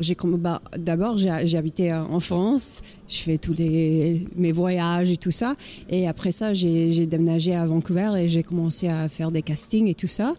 [0.00, 5.16] J'ai bah, d'abord, j'ai habité euh, en France, je fais tous les mes voyages et
[5.16, 5.54] tout ça,
[5.88, 9.94] et après ça, j'ai déménagé à Vancouver et j'ai commencé à faire des castings et
[9.94, 10.34] tout ça.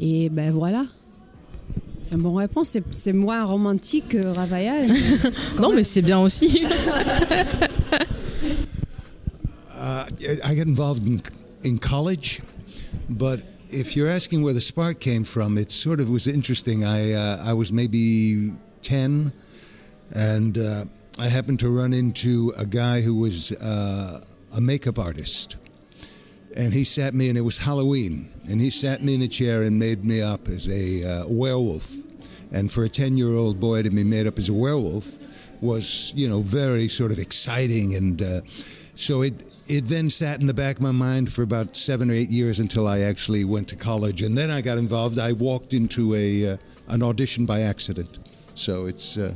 [0.00, 0.84] Et ben voilà.
[2.02, 2.68] C'est une bonne réponse.
[2.70, 4.90] C'est- C'est moins romantique que Raphaël.
[5.60, 6.62] Non, mais c'est bien aussi.
[9.76, 10.04] Uh,
[10.42, 11.20] I got involved in,
[11.62, 12.40] in college,
[13.10, 13.40] but
[13.70, 16.84] if you're asking where the spark came from, it sort of was interesting.
[16.84, 18.52] I uh, I was maybe
[18.84, 19.32] ten,
[20.12, 20.84] and uh,
[21.18, 24.24] I happened to run into a guy who was uh,
[24.56, 25.56] a makeup artist,
[26.54, 29.62] and he sat me, and it was Halloween, and he sat me in a chair
[29.62, 31.92] and made me up as a uh, werewolf,
[32.52, 35.18] and for a ten-year-old boy to be made up as a werewolf
[35.60, 38.22] was, you know, very sort of exciting and.
[38.22, 38.40] Uh,
[38.96, 39.34] so it
[39.66, 42.60] it then sat in the back of my mind for about seven or eight years
[42.60, 45.18] until I actually went to college, and then I got involved.
[45.18, 46.56] I walked into a uh,
[46.88, 48.18] an audition by accident,
[48.54, 49.16] so it's.
[49.16, 49.34] Uh,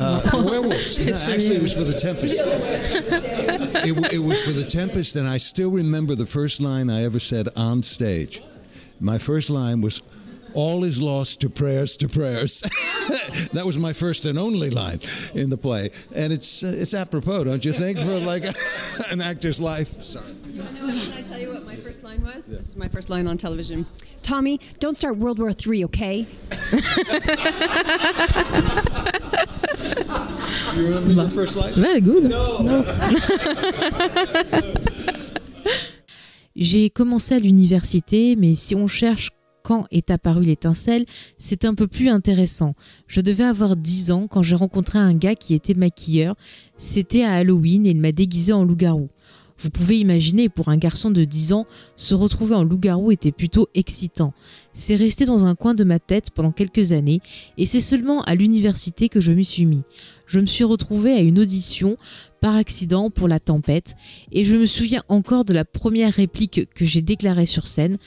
[0.00, 0.98] uh, werewolves.
[1.06, 2.40] No, actually, it was for the Tempest.
[3.84, 7.20] it, it was for the Tempest, and I still remember the first line I ever
[7.20, 8.42] said on stage.
[9.00, 10.02] My first line was,
[10.54, 12.60] "All is lost to prayers to prayers."
[13.52, 15.00] that was my first and only line
[15.34, 18.44] in the play, and it's uh, it's apropos, don't you think, for like
[19.10, 20.02] an actor's life?
[20.02, 20.34] Sorry.
[20.54, 22.46] No, can I tell you what my first line was?
[22.46, 23.86] This is my first line on television.
[24.22, 26.26] Tommy, don't start World War III, okay?
[30.76, 31.72] You remember your first line?
[31.74, 32.24] Very good.
[36.56, 39.30] J'ai commencé à l'université, mais si on cherche
[39.62, 41.06] quand est apparue l'étincelle,
[41.38, 42.74] c'est un peu plus intéressant.
[43.06, 46.34] Je devais avoir 10 ans quand j'ai rencontré un gars qui était maquilleur.
[46.76, 49.08] C'était à Halloween et il m'a déguisé en loup-garou.
[49.62, 53.68] Vous pouvez imaginer, pour un garçon de 10 ans, se retrouver en loup-garou était plutôt
[53.74, 54.34] excitant.
[54.72, 57.20] C'est resté dans un coin de ma tête pendant quelques années
[57.58, 59.82] et c'est seulement à l'université que je m'y suis mis.
[60.26, 61.96] Je me suis retrouvée à une audition
[62.40, 63.94] par accident pour la tempête
[64.32, 67.98] et je me souviens encore de la première réplique que j'ai déclarée sur scène.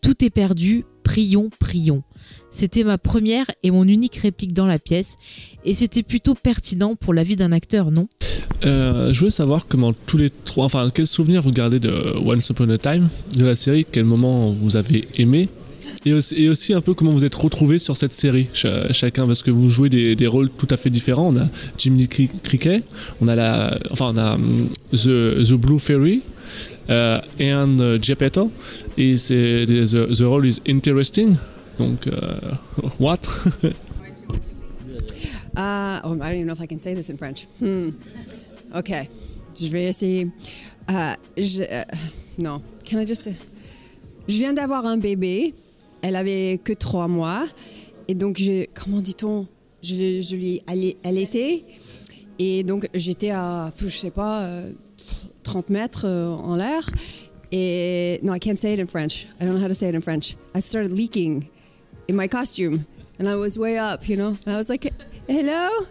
[0.00, 2.02] Tout est perdu, prions, prions.
[2.50, 5.16] C'était ma première et mon unique réplique dans la pièce
[5.64, 8.08] et c'était plutôt pertinent pour la vie d'un acteur, non?
[8.64, 11.92] Euh, je voulais savoir comment tous les trois, enfin, quels souvenirs vous gardez de
[12.24, 15.48] Once Upon a Time, de la série, quel moment vous avez aimé,
[16.04, 16.12] et
[16.48, 19.70] aussi, un peu comment vous êtes retrouvés sur cette série, cha- chacun, parce que vous
[19.70, 21.28] jouez des, des rôles tout à fait différents.
[21.28, 21.48] On a
[21.78, 22.84] Jimmy Cri- Cricket,
[23.20, 26.22] on a enfin, on a hum, The, the Blue Fairy,
[26.88, 28.50] and euh, Geppetto,
[28.96, 31.36] et c'est the, the role is interesting.
[31.78, 32.38] Donc, euh,
[32.98, 33.20] what?
[33.62, 33.72] Uh,
[36.04, 37.46] oh, I don't even know if I can say this in French.
[37.60, 37.90] Hmm.
[38.74, 38.92] Ok.
[39.60, 40.28] Je vais essayer.
[40.90, 41.62] Euh, je,
[42.38, 42.62] non.
[42.88, 43.34] Can I just say?
[44.28, 45.54] Je viens d'avoir un bébé.
[46.02, 47.46] Elle avait que trois mois.
[48.08, 48.40] Et donc,
[48.74, 49.46] comment dit-on?
[49.82, 50.62] Je, je lui
[51.04, 51.64] était.
[52.38, 54.46] Et donc, j'étais à, je sais pas,
[55.46, 56.82] 30 mètres euh, en l'air.
[57.52, 59.26] Et no, I can't say it in French.
[59.40, 60.36] I don't know how to say it in French.
[60.54, 61.48] I started leaking
[62.08, 62.86] in my costume.
[63.18, 64.36] And I was way up, you know?
[64.44, 64.92] And I was like,
[65.26, 65.86] hello?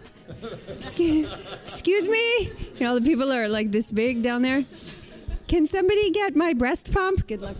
[0.68, 1.32] Excuse,
[1.64, 2.50] excuse me?
[2.76, 4.64] You know, the people are like this big down there.
[5.48, 7.26] Can somebody get my breast pump?
[7.26, 7.56] Good luck.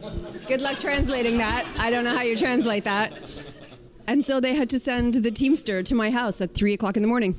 [0.46, 1.64] Good luck translating that.
[1.78, 3.12] I don't know how you translate that.
[4.08, 7.02] And so they had to send the Teamster to my house at three o'clock in
[7.02, 7.34] the morning.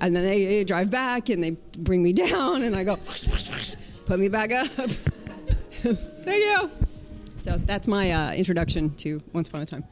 [0.00, 2.98] And then they, drive back and they bring me down, and I go,
[4.06, 4.66] put me back up.
[5.78, 6.70] Thank you.
[7.38, 9.84] So that's my uh, introduction to Once Upon a Time.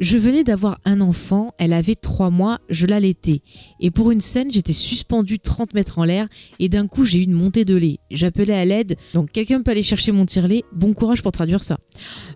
[0.00, 3.42] Je venais d'avoir un enfant, elle avait trois mois, je l'allaitais.
[3.80, 6.26] Et pour une scène, j'étais suspendue 30 mètres en l'air
[6.58, 7.98] et d'un coup j'ai eu une montée de lait.
[8.10, 11.76] J'appelais à l'aide, donc quelqu'un peut aller chercher mon tire-lait, bon courage pour traduire ça.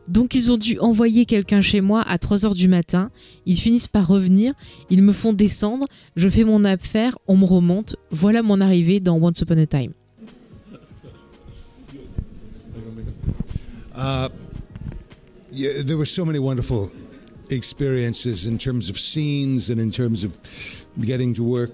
[0.08, 3.10] Donc ils ont dû envoyer quelqu'un chez moi à 3h du matin,
[3.46, 4.52] ils finissent par revenir,
[4.90, 5.86] ils me font descendre,
[6.16, 9.94] je fais mon affaire, on me remonte, voilà mon arrivée dans Once Upon a Time.
[13.96, 14.28] Uh,
[17.50, 20.38] experiences in terms of scenes and in terms of
[21.00, 21.70] getting to work.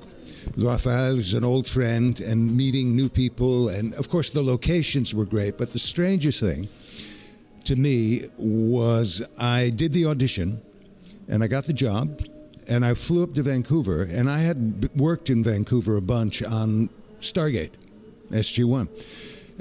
[0.56, 5.26] Raphael is an old friend and meeting new people, and of course the locations were
[5.26, 5.58] great.
[5.58, 6.68] But the strangest thing
[7.64, 10.60] to me was I did the audition,
[11.28, 12.22] and I got the job,
[12.66, 16.88] and I flew up to Vancouver, and I had worked in Vancouver a bunch on
[17.20, 17.72] Stargate,
[18.30, 18.88] SG One.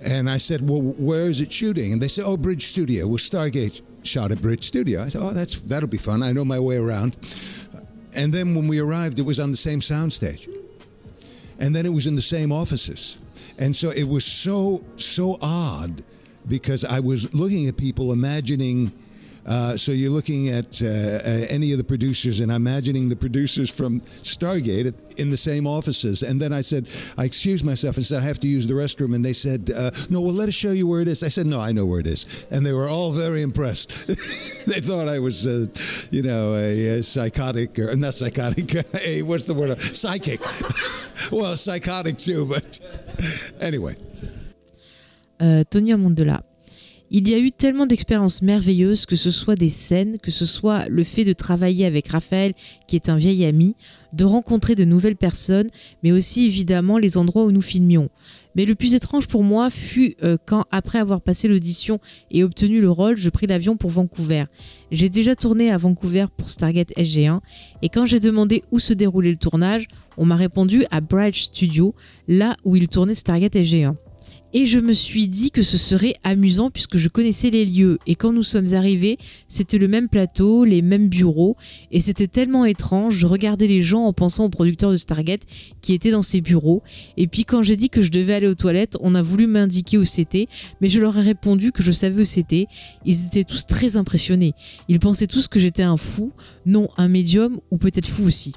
[0.01, 3.17] And I said, "Well, where is it shooting?" And they said, "Oh, Bridge Studio." Well,
[3.17, 5.03] Stargate shot at Bridge Studio.
[5.03, 6.23] I said, "Oh, that's that'll be fun.
[6.23, 7.15] I know my way around."
[8.13, 10.47] And then when we arrived, it was on the same soundstage,
[11.59, 13.17] and then it was in the same offices,
[13.57, 16.03] and so it was so so odd
[16.47, 18.91] because I was looking at people, imagining.
[19.49, 23.15] Uh, so you're looking at uh, uh, any of the producers and I'm imagining the
[23.15, 26.21] producers from Stargate in the same offices.
[26.21, 26.87] And then I said,
[27.17, 29.15] I excused myself and said, I have to use the restroom.
[29.15, 31.23] And they said, uh, No, well, let us show you where it is.
[31.23, 32.45] I said, No, I know where it is.
[32.51, 34.07] And they were all very impressed.
[34.67, 35.65] they thought I was, uh,
[36.11, 39.81] you know, a, a psychotic, or not psychotic, a, what's the word?
[39.81, 40.41] Psychic.
[41.31, 42.79] well, psychotic too, but
[43.59, 43.95] anyway.
[45.41, 46.43] Euh, Tony Amondola.
[47.11, 50.87] Il y a eu tellement d'expériences merveilleuses, que ce soit des scènes, que ce soit
[50.89, 52.53] le fait de travailler avec Raphaël,
[52.87, 53.75] qui est un vieil ami,
[54.13, 55.69] de rencontrer de nouvelles personnes,
[56.03, 58.09] mais aussi évidemment les endroits où nous filmions.
[58.53, 61.99] Mais le plus étrange pour moi fut euh, quand, après avoir passé l'audition
[62.29, 64.43] et obtenu le rôle, je pris l'avion pour Vancouver.
[64.91, 67.39] J'ai déjà tourné à Vancouver pour Stargate SG1,
[67.81, 69.87] et quand j'ai demandé où se déroulait le tournage,
[70.17, 71.95] on m'a répondu à Bright Studio,
[72.27, 73.95] là où il tournait Stargate SG1.
[74.53, 77.99] Et je me suis dit que ce serait amusant puisque je connaissais les lieux.
[78.07, 81.55] Et quand nous sommes arrivés, c'était le même plateau, les mêmes bureaux.
[81.91, 83.15] Et c'était tellement étrange.
[83.15, 85.43] Je regardais les gens en pensant au producteur de Stargate
[85.81, 86.81] qui était dans ces bureaux.
[87.15, 89.99] Et puis quand j'ai dit que je devais aller aux toilettes, on a voulu m'indiquer
[89.99, 90.47] où c'était.
[90.81, 92.65] Mais je leur ai répondu que je savais où c'était.
[93.05, 94.53] Ils étaient tous très impressionnés.
[94.87, 96.31] Ils pensaient tous que j'étais un fou.
[96.65, 98.53] Non, un médium ou peut-être fou aussi.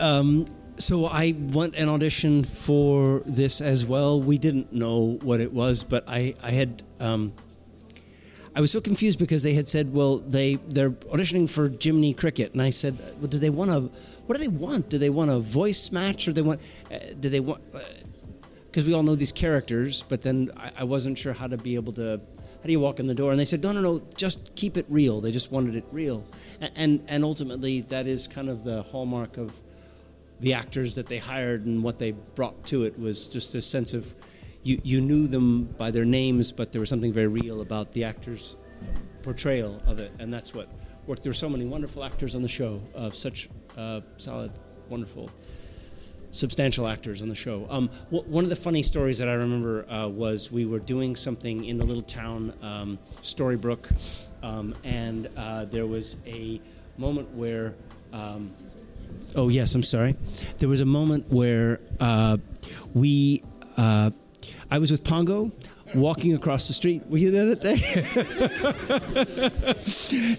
[0.00, 0.46] Um,
[0.78, 4.20] so I went an audition for this as well.
[4.20, 7.32] We didn't know what it was, but I I had um,
[8.54, 12.52] I was so confused because they had said, well, they they're auditioning for Jiminy Cricket,
[12.52, 13.80] and I said, well, do they want to?
[14.26, 14.88] What do they want?
[14.88, 16.60] Do they want a voice match, or they want?
[16.90, 17.62] Uh, do they want?
[18.66, 21.74] Because we all know these characters, but then I, I wasn't sure how to be
[21.74, 22.20] able to
[22.60, 23.30] how do you walk in the door?
[23.30, 25.20] And they said, no, no, no, just keep it real.
[25.20, 26.26] They just wanted it real.
[26.60, 29.60] And, and, and ultimately, that is kind of the hallmark of
[30.40, 33.94] the actors that they hired and what they brought to it was just a sense
[33.94, 34.12] of
[34.62, 38.04] you, you knew them by their names, but there was something very real about the
[38.04, 38.56] actors'
[39.22, 40.12] portrayal of it.
[40.18, 40.68] And that's what
[41.06, 41.22] worked.
[41.22, 44.52] There were so many wonderful actors on the show, uh, such uh, solid,
[44.88, 45.30] wonderful
[46.30, 47.66] substantial actors on the show.
[47.70, 51.64] Um, one of the funny stories that I remember uh, was we were doing something
[51.64, 52.98] in the little town um,
[54.42, 56.60] um, and uh, there was a
[56.96, 57.74] moment where.
[59.34, 60.12] Oh yes, I'm sorry.
[60.58, 62.38] There was a moment where uh,
[62.94, 63.42] we.
[63.76, 64.10] uh,
[64.70, 65.50] I was with Pongo.
[65.94, 67.02] walking across the street.
[67.08, 67.78] Were you there that day?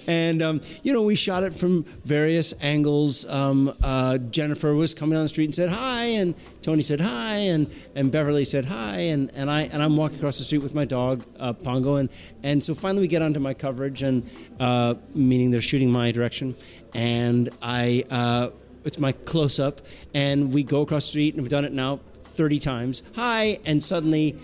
[0.08, 3.28] and um, you know, we shot it from various angles.
[3.28, 7.36] Um, uh, Jennifer was coming down the street and said hi, and Tony said hi,
[7.36, 10.76] and, and Beverly said hi, and, and I and I'm walking across the street with
[10.76, 12.10] my dog uh, Pongo, and
[12.44, 16.56] and so finally we get onto my coverage, and uh, meaning they're shooting my direction,
[16.94, 18.06] and I.
[18.10, 18.50] Uh,
[18.86, 19.82] it's my close up,
[20.14, 23.04] and we go across the street, and we've done it now 30 times.
[23.16, 24.38] Hi, and suddenly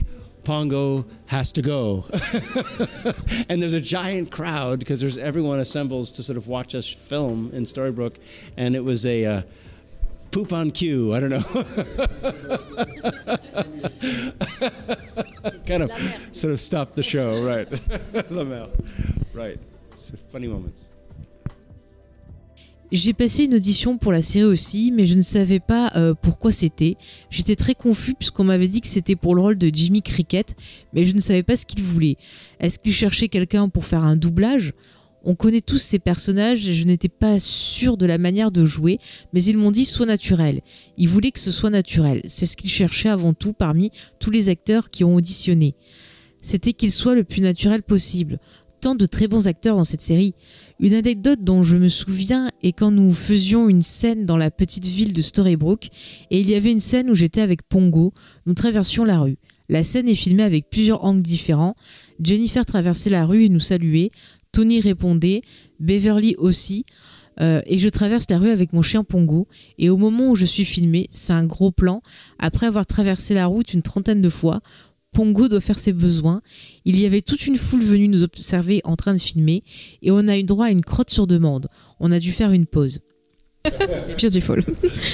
[0.43, 2.05] Pongo has to go.
[3.49, 7.51] and there's a giant crowd because there's everyone assembles to sort of watch us film
[7.53, 8.17] in Storybrooke,
[8.55, 9.41] and it was a uh,
[10.31, 11.13] poop on cue.
[11.13, 11.39] I don't know.
[15.65, 15.91] kind of
[16.31, 17.69] sort of stopped the show, right?
[18.31, 18.71] Lamel,
[19.33, 19.59] right.
[19.93, 20.89] It's funny moments.
[22.91, 26.51] J'ai passé une audition pour la série aussi, mais je ne savais pas euh, pourquoi
[26.51, 26.97] c'était.
[27.31, 30.55] J'étais très confus puisqu'on m'avait dit que c'était pour le rôle de Jimmy Cricket,
[30.93, 32.15] mais je ne savais pas ce qu'il voulait.
[32.59, 34.73] Est-ce qu'il cherchait quelqu'un pour faire un doublage?
[35.23, 38.99] On connaît tous ces personnages et je n'étais pas sûre de la manière de jouer,
[39.33, 40.61] mais ils m'ont dit soit naturel.
[40.97, 42.21] Ils voulaient que ce soit naturel.
[42.25, 45.73] C'est ce qu'ils cherchaient avant tout parmi tous les acteurs qui ont auditionné.
[46.41, 48.39] C'était qu'il soit le plus naturel possible.
[48.79, 50.35] Tant de très bons acteurs dans cette série.
[50.79, 54.85] Une anecdote dont je me souviens est quand nous faisions une scène dans la petite
[54.85, 55.87] ville de Storybrooke
[56.31, 58.13] et il y avait une scène où j'étais avec Pongo,
[58.45, 59.37] nous traversions la rue.
[59.69, 61.75] La scène est filmée avec plusieurs angles différents.
[62.21, 64.11] Jennifer traversait la rue et nous saluait.
[64.51, 65.41] Tony répondait,
[65.79, 66.85] Beverly aussi.
[67.41, 69.47] Euh, et je traverse la rue avec mon chien Pongo.
[69.77, 72.01] Et au moment où je suis filmée, c'est un gros plan.
[72.37, 74.61] Après avoir traversé la route une trentaine de fois,
[75.15, 76.41] Pongo doit faire ses besoins.
[76.83, 79.63] Il y avait toute une foule venue nous observer en train de filmer
[80.01, 81.67] et on a eu droit à une crotte sur demande.
[82.01, 82.99] On a dû faire une pause.
[84.21, 84.61] Beautiful.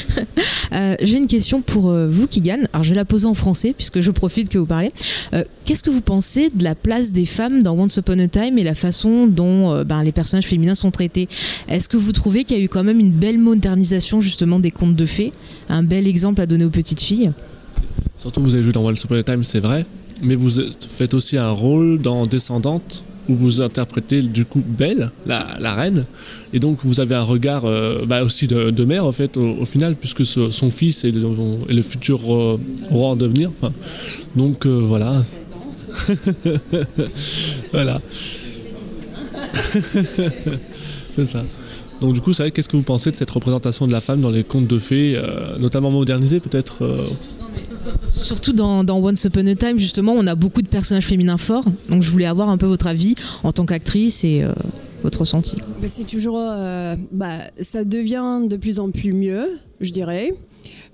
[0.73, 2.63] euh, J'ai une question pour euh, vous, Kigan.
[2.73, 4.91] Alors, je vais la poser en français puisque je profite que vous parlez.
[5.33, 8.57] Euh, Qu'est-ce que vous pensez de la place des femmes dans Once Upon a Time
[8.57, 11.29] et la façon dont euh, ben, les personnages féminins sont traités?
[11.69, 14.71] Est-ce que vous trouvez qu'il y a eu quand même une belle modernisation justement des
[14.71, 15.31] contes de fées?
[15.69, 17.31] Un bel exemple à donner aux petites filles?
[18.15, 19.85] Surtout, vous avez joué dans Once Upon a Time, c'est vrai,
[20.21, 25.57] mais vous faites aussi un rôle dans Descendante où vous interprétez du coup Belle, la,
[25.59, 26.05] la reine,
[26.53, 29.95] et donc vous avez un regard euh, bah, aussi de, mère en fait au, final,
[29.95, 33.51] puisque son fils est le, futur euh, roi en devenir.
[34.35, 35.21] Donc euh, voilà.
[37.71, 38.01] voilà.
[41.15, 41.43] c'est ça.
[42.01, 44.43] Donc du coup, qu'est-ce que vous pensez de cette représentation de la femme dans les
[44.43, 45.21] contes de fées,
[45.59, 46.83] notamment modernisés peut-être
[48.09, 51.65] Surtout dans, dans, Once Upon a Time, justement, on a beaucoup de personnages féminins forts.
[51.89, 54.53] Donc je voulais avoir un peu votre avis en tant qu'actrice et euh,
[55.03, 55.57] votre ressenti.
[55.81, 56.37] Bah, c'est toujours.
[56.39, 59.47] Euh, bah, ça devient de plus en plus mieux,
[59.79, 60.33] je dirais.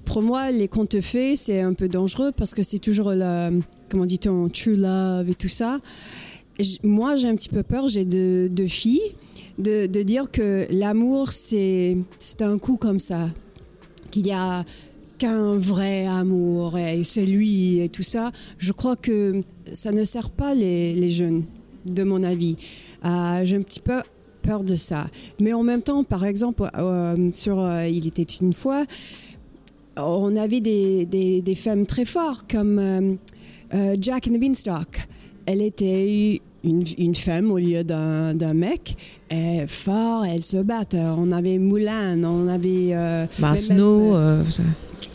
[0.05, 3.51] Pour moi, les contes faits, c'est un peu dangereux parce que c'est toujours la.
[3.89, 5.80] Comment dit-on True love et tout ça.
[6.84, 9.14] Moi, j'ai un petit peu peur, j'ai deux, deux filles,
[9.60, 11.97] de, de dire que l'amour, c'est
[12.39, 13.30] un coup comme ça.
[14.10, 14.64] Qu'il y a
[15.18, 19.41] qu'un vrai amour et c'est lui et tout ça, je crois que
[19.74, 21.43] ça ne sert pas les, les jeunes,
[21.86, 22.57] de mon avis.
[23.05, 24.01] Euh, J'ai un petit peu
[24.41, 25.07] peur de ça.
[25.39, 28.86] Mais en même temps, par exemple, euh, sur euh, Il était une fois,
[29.95, 33.18] on avait des, des, des femmes très fortes comme
[33.99, 35.07] Jack and the Beanstalk.
[35.45, 38.95] Elle était une, une, femme au lieu d'un mec.
[39.30, 40.84] Est fort, elle se bat.
[40.93, 42.89] On avait Moulin, on avait.
[42.91, 44.15] Euh, bah, Snow.
[44.15, 44.43] Euh,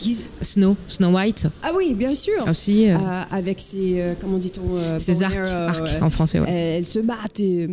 [0.03, 0.21] qui...
[0.41, 1.47] Snow, Snow White.
[1.63, 2.45] Ah oui, bien sûr.
[2.47, 2.89] Aussi.
[2.89, 2.97] Euh...
[2.97, 6.47] Euh, avec ses, comment dit-on Ses arcs, arcs en français, ouais.
[6.49, 7.15] Elle, elle se bat.
[7.39, 7.67] Et,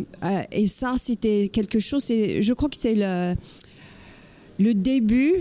[0.51, 2.05] et ça, c'était quelque chose.
[2.07, 3.35] Je crois que c'est le,
[4.59, 5.33] le début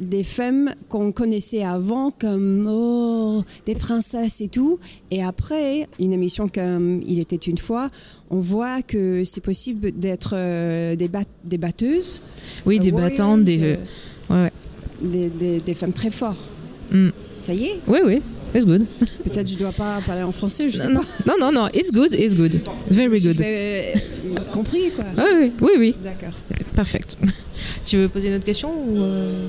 [0.00, 4.78] des femmes qu'on connaissait avant comme oh, des princesses et tout.
[5.10, 7.90] Et après, une émission comme Il était une fois,
[8.30, 12.22] on voit que c'est possible d'être euh, des, bat des batteuses.
[12.64, 13.76] Oui, des battantes, des, euh.
[15.02, 16.38] Des, des, des, femmes très fortes.
[16.90, 17.08] Mm.
[17.40, 18.22] Ça y est Oui, oui.
[18.54, 18.84] It's good.
[19.24, 21.06] Peut-être je dois pas parler en français, je sais non, pas.
[21.26, 22.54] Non, non, non, it's good, it's good.
[22.90, 23.38] Very good.
[23.38, 25.04] Fait, euh, compris, quoi.
[25.16, 25.70] Oui, oui, oui.
[25.78, 25.94] oui.
[26.02, 26.34] D'accord.
[26.74, 27.16] Perfect.
[27.84, 29.48] Tu veux poser une autre question ou euh...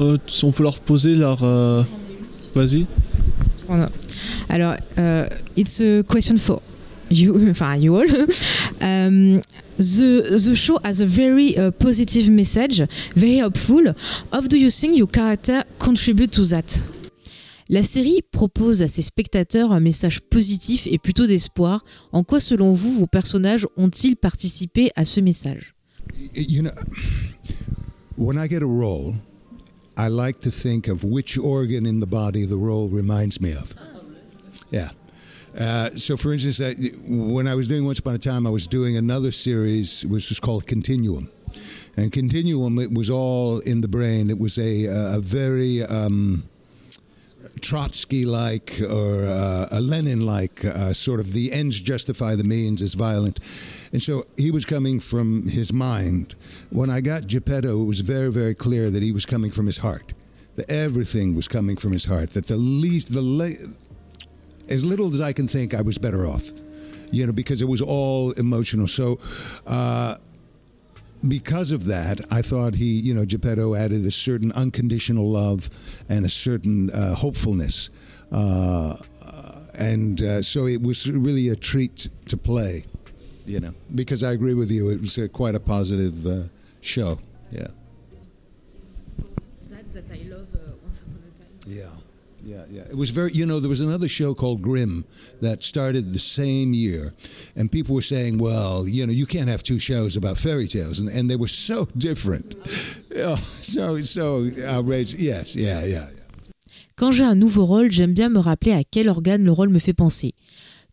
[0.00, 1.42] Euh, on peut leur poser leur.
[1.42, 1.82] Euh...
[2.54, 2.86] Vas-y.
[3.66, 3.88] Voilà.
[4.48, 5.24] Alors, uh,
[5.56, 6.62] it's a question for
[7.10, 8.06] you, enfin you all.
[8.80, 9.40] um,
[9.78, 12.82] the the show has a very uh, positive message,
[13.14, 13.94] very hopeful.
[14.32, 16.82] How do you think your character contribute to that?
[17.70, 21.84] La série propose à ses spectateurs un message positif et plutôt d'espoir.
[22.12, 25.74] En quoi, selon vous, vos personnages ont-ils participé à ce message?
[26.34, 26.70] You know,
[28.16, 29.14] when I get a role,
[29.98, 33.74] I like to think of which organ in the body the role reminds me of.
[34.72, 34.90] Yeah.
[35.56, 36.74] Uh, so, for instance, uh,
[37.06, 40.40] when I was doing Once Upon a Time, I was doing another series which was
[40.40, 41.30] called Continuum.
[41.96, 44.30] And Continuum, it was all in the brain.
[44.30, 44.86] It was a,
[45.16, 46.44] a very um,
[47.60, 52.82] Trotsky like or uh, a Lenin like uh, sort of the ends justify the means
[52.82, 53.40] is violent.
[53.92, 56.34] And so he was coming from his mind.
[56.70, 59.78] When I got Geppetto, it was very, very clear that he was coming from his
[59.78, 60.12] heart.
[60.56, 62.30] That everything was coming from his heart.
[62.30, 63.74] That the least, the le-
[64.70, 66.50] as little as I can think, I was better off.
[67.10, 68.86] You know, because it was all emotional.
[68.86, 69.18] So,
[69.66, 70.16] uh,
[71.26, 75.70] because of that, I thought he, you know, Geppetto added a certain unconditional love
[76.08, 77.90] and a certain uh, hopefulness.
[78.30, 78.96] Uh,
[79.78, 82.84] and uh, so it was really a treat to play,
[83.46, 84.90] you know, because I agree with you.
[84.90, 86.48] It was a, quite a positive uh,
[86.80, 87.18] show.
[87.50, 87.68] Yeah.
[89.54, 91.48] Sad that I love uh, Once Upon a Time.
[91.66, 91.90] Yeah.
[92.48, 92.84] Yeah, yeah.
[92.88, 95.04] It was very, you know, there was another show called Grimm
[95.42, 97.12] that started the same year.
[97.54, 100.98] And people were saying, well, you know, you can't have two shows about fairy tales.
[100.98, 102.54] And, and they were so different.
[103.16, 105.20] Oh, so, so outrageous.
[105.20, 106.08] Yes, yeah, yeah.
[106.96, 109.78] Quand j'ai un nouveau rôle, j'aime bien me rappeler à quel organe le rôle me
[109.78, 110.32] fait penser.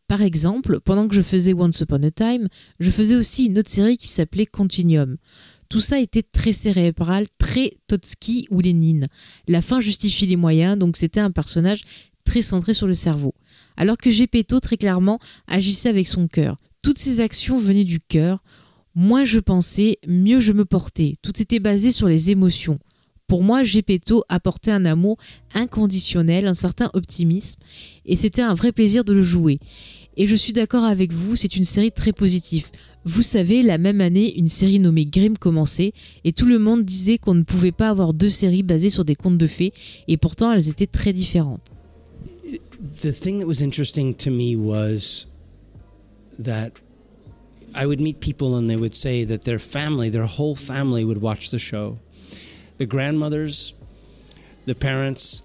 [0.08, 2.48] Par exemple, pendant que je faisais Once Upon a Time,
[2.80, 5.16] je faisais aussi une autre série qui s'appelait Continuum.
[5.70, 9.08] Tout ça était très cérébral, très Trotsky ou Lénine.
[9.48, 11.82] La fin justifie les moyens, donc c'était un personnage
[12.24, 13.34] très centré sur le cerveau.
[13.78, 16.58] Alors que Gepetto, très clairement, agissait avec son cœur.
[16.82, 18.44] Toutes ces actions venaient du cœur.
[18.94, 21.14] Moins je pensais, mieux je me portais.
[21.22, 22.80] Tout était basé sur les émotions.
[23.28, 25.18] Pour moi, Gepetto apportait un amour
[25.56, 27.60] inconditionnel, un certain optimisme,
[28.06, 29.60] et c'était un vrai plaisir de le jouer.
[30.18, 32.68] Et je suis d'accord avec vous, c'est une série très positive.
[33.04, 35.92] Vous savez, la même année, une série nommée Grimm commençait,
[36.24, 39.16] et tout le monde disait qu'on ne pouvait pas avoir deux séries basées sur des
[39.16, 39.74] contes de fées,
[40.08, 41.62] et pourtant elles étaient très différentes.
[43.02, 45.28] The thing that was interesting to me was
[46.40, 46.72] that
[47.76, 51.22] I would meet people and they would say that their family, their whole family would
[51.22, 51.98] watch the show.
[52.78, 53.76] The grandmothers,
[54.66, 55.44] the parents,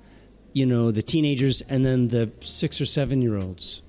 [0.52, 3.82] you know, the teenagers, and then the six or seven year olds.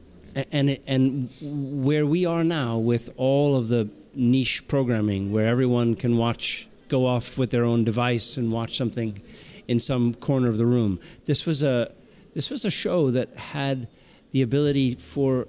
[0.52, 6.18] And, and where we are now with all of the niche programming where everyone can
[6.18, 9.20] watch, go off with their own device and watch something
[9.68, 11.00] in some corner of the room.
[11.26, 11.92] This was a,
[12.34, 13.88] this was a show that had
[14.32, 15.48] the ability for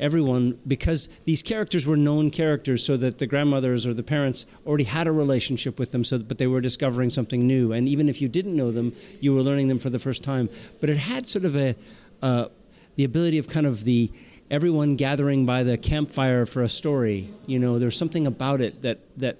[0.00, 4.84] everyone because these characters were known characters so that the grandmothers or the parents already
[4.84, 8.22] had a relationship with them so but they were discovering something new and even if
[8.22, 10.48] you didn't know them you were learning them for the first time
[10.80, 11.76] but it had sort of a
[12.22, 12.46] uh,
[13.00, 14.12] the ability of kind of the
[14.50, 18.98] everyone gathering by the campfire for a story you know there's something about it that
[19.16, 19.38] that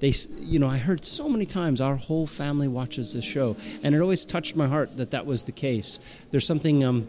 [0.00, 3.56] they you know i heard so many times our whole family watches this show.
[3.82, 5.98] And it always touched my heart that that was the case.
[6.30, 7.08] There's something um,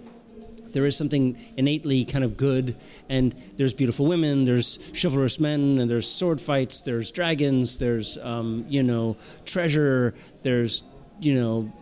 [0.72, 2.76] there is something innately kind of good
[3.10, 8.64] and there's beautiful women there's chivalrous men and there's sword fights there's dragons there's um,
[8.70, 10.14] you know treasure
[10.44, 10.84] there's
[11.20, 11.74] you know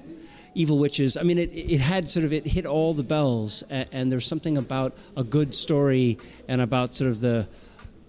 [0.57, 1.17] evil witches.
[1.17, 4.25] I mean it, it had sort of it hit all the bells and, and there's
[4.25, 7.47] something about a good story and about sort of the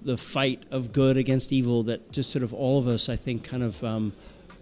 [0.03, 3.43] the fight of good against evil that just sort of all of us i think
[3.43, 4.13] kind of um,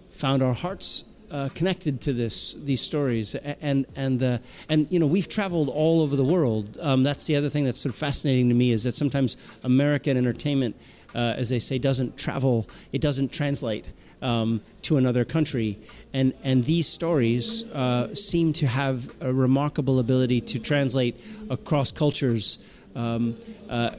[0.09, 3.35] found our hearts uh, connected to this these stories.
[3.35, 4.37] And and uh,
[4.69, 6.77] and you know we've traveled all over the world.
[6.81, 10.15] Um, that's the other thing that's sort of fascinating to me is that sometimes American
[10.15, 10.75] entertainment
[11.15, 13.91] uh, as they say doesn't travel it doesn't translate
[14.21, 15.77] um, to another country
[16.13, 21.15] and and these stories uh, seem to have a remarkable ability to translate
[21.49, 22.59] across cultures
[22.95, 23.35] um,
[23.69, 23.91] uh,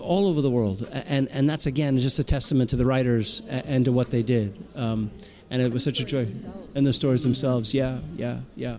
[0.00, 3.84] all over the world and and that's again just a testament to the writers and
[3.84, 5.10] to what they did um,
[5.52, 6.26] and it was such a joy.
[6.74, 8.78] And the stories themselves, yeah, yeah, yeah.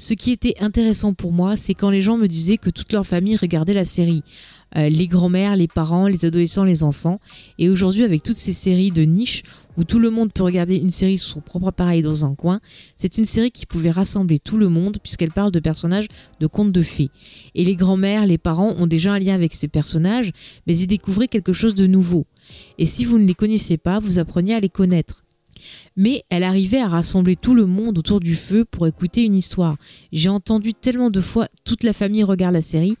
[0.00, 3.04] Ce qui était intéressant pour moi, c'est quand les gens me disaient que toute leur
[3.04, 4.22] famille regardait la série.
[4.76, 7.20] Euh, les grands-mères, les parents, les adolescents, les enfants.
[7.58, 9.42] Et aujourd'hui, avec toutes ces séries de niche
[9.76, 12.60] où tout le monde peut regarder une série sur son propre appareil dans un coin,
[12.96, 16.08] c'est une série qui pouvait rassembler tout le monde puisqu'elle parle de personnages
[16.40, 17.10] de contes de fées.
[17.54, 20.32] Et les grands-mères, les parents ont déjà un lien avec ces personnages,
[20.66, 22.26] mais ils découvraient quelque chose de nouveau.
[22.78, 25.24] Et si vous ne les connaissez pas, vous appreniez à les connaître
[25.96, 29.76] mais elle arrivait à rassembler tout le monde autour du feu pour écouter une histoire.
[30.12, 32.96] J'ai entendu tellement de fois toute la famille regarde la série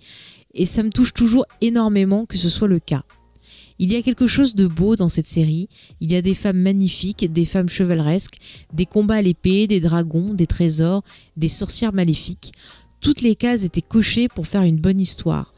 [0.58, 3.04] et ça me touche toujours énormément que ce soit le cas.
[3.78, 5.68] Il y a quelque chose de beau dans cette série,
[6.00, 8.38] il y a des femmes magnifiques, des femmes chevaleresques,
[8.72, 11.04] des combats à l'épée, des dragons, des trésors,
[11.36, 12.52] des sorcières maléfiques.
[13.00, 15.52] Toutes les cases étaient cochées pour faire une bonne histoire.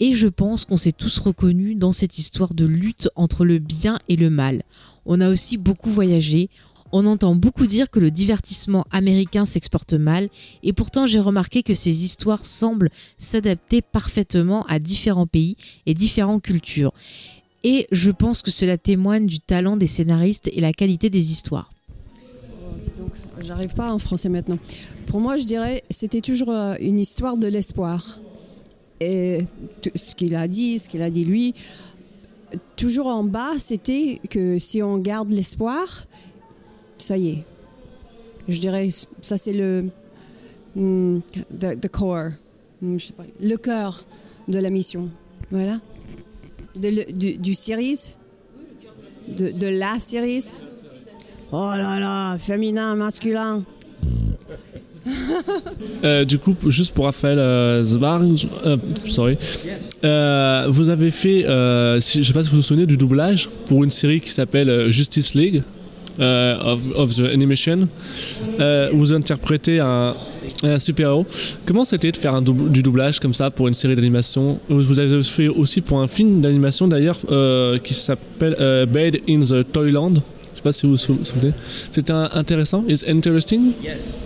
[0.00, 4.00] Et je pense qu'on s'est tous reconnus dans cette histoire de lutte entre le bien
[4.08, 4.64] et le mal.
[5.06, 6.50] On a aussi beaucoup voyagé,
[6.96, 10.28] On entend beaucoup dire que le divertissement américain s'exporte mal,
[10.62, 12.88] et pourtant j'ai remarqué que ces histoires semblent
[13.18, 16.92] s'adapter parfaitement à différents pays et différentes cultures.
[17.64, 21.72] Et je pense que cela témoigne du talent des scénaristes et la qualité des histoires.
[23.40, 24.58] J'arrive pas en français maintenant.
[25.06, 28.20] Pour moi, je dirais, c'était toujours euh, une histoire de l'espoir.
[29.00, 29.46] Et
[29.96, 31.54] ce qu'il a dit, ce qu'il a dit lui,
[32.76, 36.06] toujours en bas, c'était que si on garde l'espoir,
[36.98, 37.44] ça y est.
[38.48, 38.88] Je dirais,
[39.20, 39.86] ça c'est le
[40.76, 41.20] hmm,
[41.58, 42.30] the, core,
[42.82, 42.96] hmm,
[43.40, 44.04] le cœur
[44.48, 45.10] de la mission.
[45.50, 45.80] Voilà.
[46.76, 48.14] Du, du series,
[49.28, 50.50] de, la series.
[51.52, 53.62] Oh là là, féminin, masculin.
[56.02, 58.76] Euh, du coup, juste pour Raphaël euh, euh,
[59.06, 59.36] sorry,
[60.02, 63.90] Euh, vous avez fait, je sais pas si vous vous souvenez du doublage pour une
[63.90, 65.62] série qui s'appelle Justice League
[66.18, 67.88] of, of the Animation.
[68.60, 70.14] Euh, vous interprétez un,
[70.62, 71.26] un super-héros.
[71.66, 74.58] Comment c'était de faire un du doublage comme ça pour une série d'animation?
[74.68, 79.40] Vous avez fait aussi pour un film d'animation d'ailleurs euh, qui s'appelle euh, Bed in
[79.40, 80.14] the Toyland.
[80.52, 81.52] Je sais pas si vous vous sou- souvenez.
[81.90, 82.84] C'était intéressant.
[82.88, 83.72] Is interesting?
[83.82, 84.16] Yes.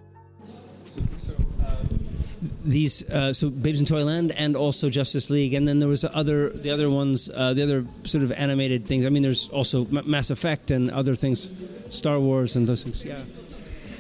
[2.65, 6.15] These uh, so Babes in Toyland and also Justice League, and then there was the
[6.15, 9.07] other the other ones, uh, the other sort of animated things.
[9.07, 11.49] I mean, there's also M- Mass Effect and other things,
[11.89, 13.05] Star Wars and those things.
[13.05, 13.23] Yeah.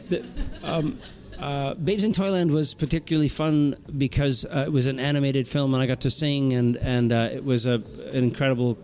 [0.09, 0.25] The,
[0.63, 0.99] um,
[1.39, 5.83] uh, Babes in Toyland was particularly fun because uh, it was an animated film, and
[5.83, 7.75] I got to sing, and and uh, it was a
[8.13, 8.77] an incredible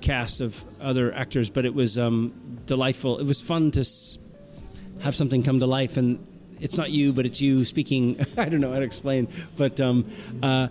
[0.00, 1.50] cast of other actors.
[1.50, 2.32] But it was um,
[2.66, 3.18] delightful.
[3.18, 4.18] It was fun to s-
[5.02, 6.26] have something come to life and
[6.60, 10.04] it's not you but it's you speaking i don't know how to explain but um,
[10.42, 10.68] uh,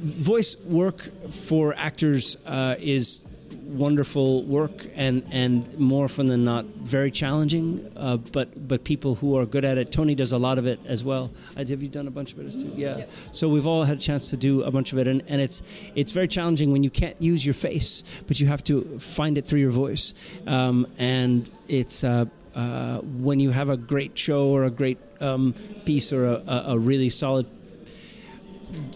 [0.00, 3.27] voice work for actors uh, is
[3.68, 9.36] wonderful work and and more often than not very challenging uh, but but people who
[9.36, 9.92] are good at it.
[9.92, 11.30] Tony does a lot of it as well.
[11.56, 12.72] Uh, have you done a bunch of it too?
[12.74, 13.04] Yeah.
[13.32, 15.62] So we've all had a chance to do a bunch of it and, and it's
[15.94, 19.44] it's very challenging when you can't use your face but you have to find it
[19.46, 20.14] through your voice.
[20.46, 25.54] Um, and it's uh, uh, when you have a great show or a great um,
[25.84, 27.46] piece or a, a, a really solid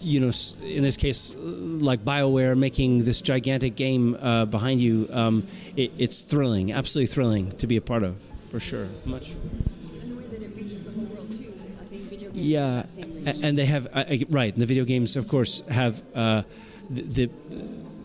[0.01, 0.31] you know,
[0.63, 6.21] in this case, like BioWare making this gigantic game uh, behind you, um, it, it's
[6.21, 8.15] thrilling, absolutely thrilling to be a part of,
[8.49, 8.87] for sure.
[9.05, 9.31] Much.
[9.31, 11.53] And the way that it reaches the whole world too.
[12.33, 12.85] Yeah,
[13.43, 14.53] and they have I- I- right.
[14.53, 16.43] And the video games, of course, have uh,
[16.89, 17.29] the,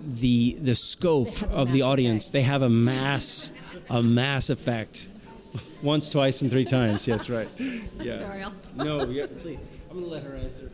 [0.06, 2.30] the the scope of the audience.
[2.30, 3.52] They have a mass
[3.90, 5.08] a mass effect.
[5.82, 7.08] Once, twice, and three times.
[7.08, 7.48] Yes, right.
[8.00, 8.18] Yeah.
[8.18, 8.84] sorry, I'll stop.
[8.86, 9.58] No, yeah, please.
[9.98, 10.70] Gonna let her answer.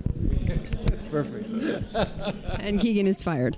[0.85, 1.49] That's perfect.
[2.61, 3.57] And Keegan is fired.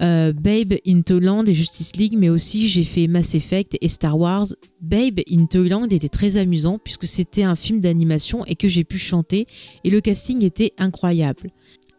[0.00, 4.18] Euh, Babe in Toyland et Justice League, mais aussi j'ai fait Mass Effect et Star
[4.18, 4.46] Wars.
[4.80, 8.98] Babe in Toyland était très amusant puisque c'était un film d'animation et que j'ai pu
[8.98, 9.46] chanter
[9.84, 11.50] et le casting était incroyable.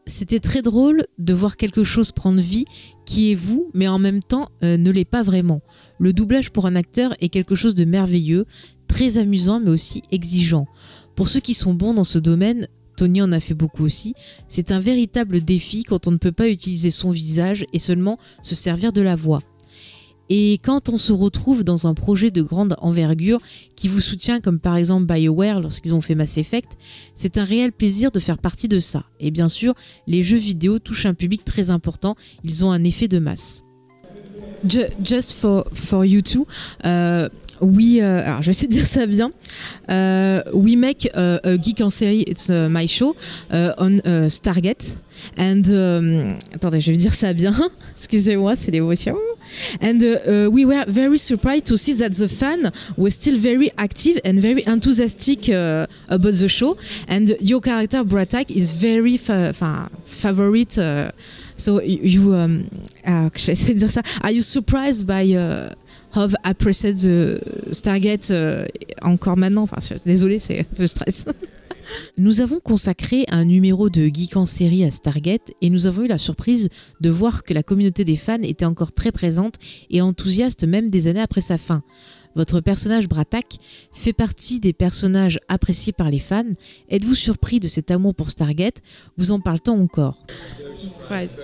[0.06, 2.66] C'était très drôle de voir quelque chose prendre vie
[3.06, 5.62] qui est vous, mais en même temps euh, ne l'est pas vraiment.
[6.00, 8.46] Le doublage pour un acteur est quelque chose de merveilleux,
[8.88, 10.66] très amusant mais aussi exigeant.
[11.16, 14.14] Pour ceux qui sont bons dans ce domaine, Tony en a fait beaucoup aussi,
[14.48, 18.56] c'est un véritable défi quand on ne peut pas utiliser son visage et seulement se
[18.56, 19.42] servir de la voix.
[20.34, 23.42] Et quand on se retrouve dans un projet de grande envergure
[23.76, 26.78] qui vous soutient, comme par exemple BioWare lorsqu'ils ont fait Mass Effect,
[27.16, 29.04] c'est un réel plaisir de faire partie de ça.
[29.20, 29.74] Et bien sûr,
[30.08, 33.64] les jeux vidéo touchent un public très important, ils ont un effet de masse.
[34.66, 36.46] Ju- Just for, you two,
[36.86, 37.28] uh,
[37.62, 39.32] we, uh, alors je vais essayer de dire ça bien.
[39.90, 43.16] Uh, we make uh, a geek en série, it's uh, my show,
[43.54, 44.98] uh, on uh, Stargate.
[45.38, 47.54] And, um, attendez, je vais dire ça bien.
[47.96, 49.16] Excusez-moi, c'est l'émotion.
[49.82, 53.70] And uh, uh, we were very surprised to see that the fan was still very
[53.78, 56.78] active and very enthusiastic uh, about the show.
[57.08, 60.78] And your character, Bratak, is very fa- fa- favorite.
[60.78, 61.12] Uh,
[61.58, 62.70] so you, um,
[63.06, 64.02] uh, je vais essayer de dire ça.
[64.24, 65.36] Are you surprised by
[66.16, 67.40] uh, how appreciate the
[67.72, 68.68] Stargate uh,
[69.02, 71.26] encore maintenant Enfin, désolé, c'est c'est le stress.
[72.18, 76.08] Nous avons consacré un numéro de Geek en série à Stargate et nous avons eu
[76.08, 79.56] la surprise de voir que la communauté des fans était encore très présente
[79.90, 81.82] et enthousiaste même des années après sa fin.
[82.36, 83.58] Votre personnage Bratak
[83.92, 86.44] fait partie des personnages appréciés par les fans.
[86.90, 88.78] Êtes-vous surpris de cet amour pour Stargate?
[89.18, 90.18] Vous en parle-t-on encore?
[90.78, 91.38] Surprise.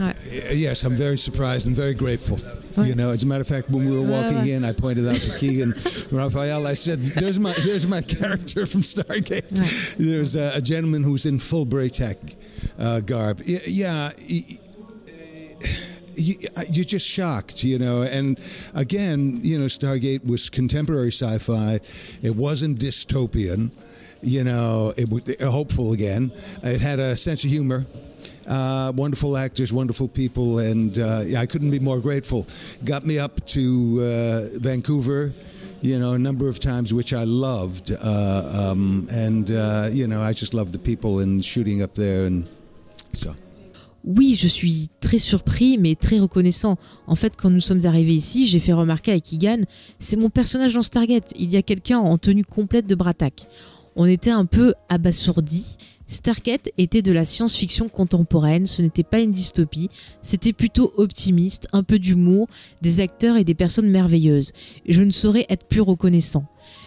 [0.00, 2.38] Y- Yes, I'm very surprised and very grateful.
[2.84, 5.16] You know, as a matter of fact, when we were walking in, I pointed out
[5.16, 5.74] to Keegan
[6.10, 6.66] Raphael.
[6.66, 11.38] I said, "There's my there's my character from Stargate." There's a, a gentleman who's in
[11.40, 12.16] full Braytech
[12.78, 13.40] uh, garb.
[13.44, 14.58] Yeah, he,
[16.16, 16.36] you,
[16.70, 18.02] you're just shocked, you know.
[18.02, 18.38] And
[18.74, 21.80] again, you know, Stargate was contemporary sci-fi.
[22.22, 23.72] It wasn't dystopian.
[24.22, 26.30] You know, it was hopeful again.
[26.62, 27.84] It had a sense of humor.
[28.46, 32.46] Uh, wonderful actors, wonderful people, and uh, yeah, I couldn't be more grateful.
[32.84, 35.32] Got me up to uh, Vancouver,
[35.82, 40.22] you know, a number of times, which I loved, uh, um, and uh, you know,
[40.22, 42.48] I just love the people and shooting up there, and
[43.12, 43.34] so.
[44.02, 46.76] Oui, je suis très surpris, mais très reconnaissant.
[47.06, 49.60] En fait, quand nous sommes arrivés ici, j'ai fait remarquer à Keegan,
[49.98, 51.32] c'est mon personnage dans Stargate.
[51.38, 53.46] Il y a quelqu'un en tenue complète de Bratak.
[53.96, 55.76] On était un peu abasourdis.
[56.10, 59.88] Stargate était de la science-fiction contemporaine, ce n'était pas une dystopie,
[60.22, 62.48] c'était plutôt optimiste, un peu d'humour,
[62.82, 64.52] des acteurs et des personnes merveilleuses.
[64.86, 66.44] Et je ne saurais être plus reconnaissant.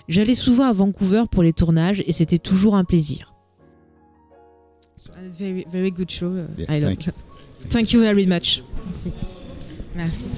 [0.10, 3.34] J'allais souvent à Vancouver pour les tournages et c'était toujours un plaisir.
[5.40, 6.32] Very, very good show.
[6.58, 7.14] Yes, I love thank you.
[7.70, 8.64] Thank you very much.
[8.86, 9.14] Merci.
[9.96, 10.30] Merci.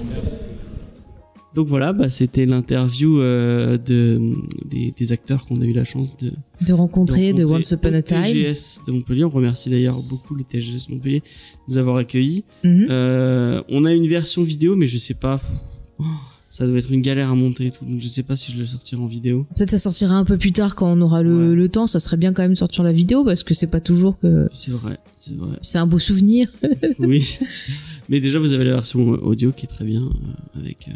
[1.56, 4.20] Donc voilà, bah, c'était l'interview euh, de,
[4.66, 6.30] des, des acteurs qu'on a eu la chance de,
[6.60, 8.22] De rencontrer de Once Upon a Time.
[8.24, 9.24] TGS de Montpellier.
[9.24, 11.24] On remercie d'ailleurs beaucoup le TGS Montpellier de
[11.72, 12.44] nous avoir accueillis.
[12.62, 12.88] Mhm.
[12.90, 15.40] Euh, on a une version vidéo, mais je sais pas.
[15.98, 16.04] Oh,
[16.50, 17.86] ça doit être une galère à monter et tout.
[17.86, 19.46] Donc je sais pas si je le sortirai en vidéo.
[19.56, 21.86] Peut-être ça sortira un peu plus tard quand on aura le, le temps.
[21.86, 24.48] Ça serait bien quand même de sortir la vidéo parce que c'est pas toujours que
[24.52, 25.56] C'est vrai, c'est vrai.
[25.62, 26.48] c'est un beau souvenir.
[26.98, 27.38] oui.
[28.10, 30.88] Mais déjà, vous avez la version audio qui est très bien euh, avec,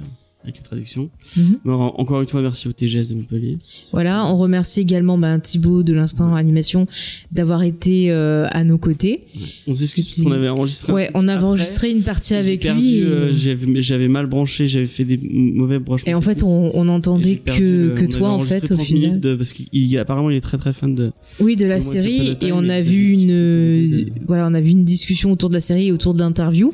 [0.43, 1.11] avec les traductions.
[1.37, 1.59] Mhm.
[1.67, 3.59] Alors, encore une fois, merci au TGS de Montpellier.
[3.93, 6.87] Voilà, on remercie également ben, Thibaut de l'instant animation
[7.31, 9.25] d'avoir été euh, à nos côtés.
[9.67, 10.93] On s'excuse parce qu'on avait enregistré.
[10.93, 11.47] Ouais, on avait après.
[11.47, 12.95] enregistré une partie avec perdu, lui.
[12.99, 16.11] et- euh, j'avais, mal branché, j'avais fait des mauvais branchements.
[16.11, 19.21] Et en fait, on, on perdu, que, que on toi, en fait, au 30 final.
[19.21, 21.11] de- parce qu'il apparemment il est très très fan de.
[21.41, 22.37] Oui, de la de série.
[22.41, 25.89] Et on a vu une, voilà, on a vu une discussion autour de la série
[25.89, 26.73] et autour de l'interview.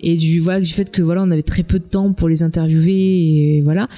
[0.00, 2.42] Et du, voilà, du fait que voilà, on avait très peu de temps pour les
[2.42, 3.88] interviewer et voilà.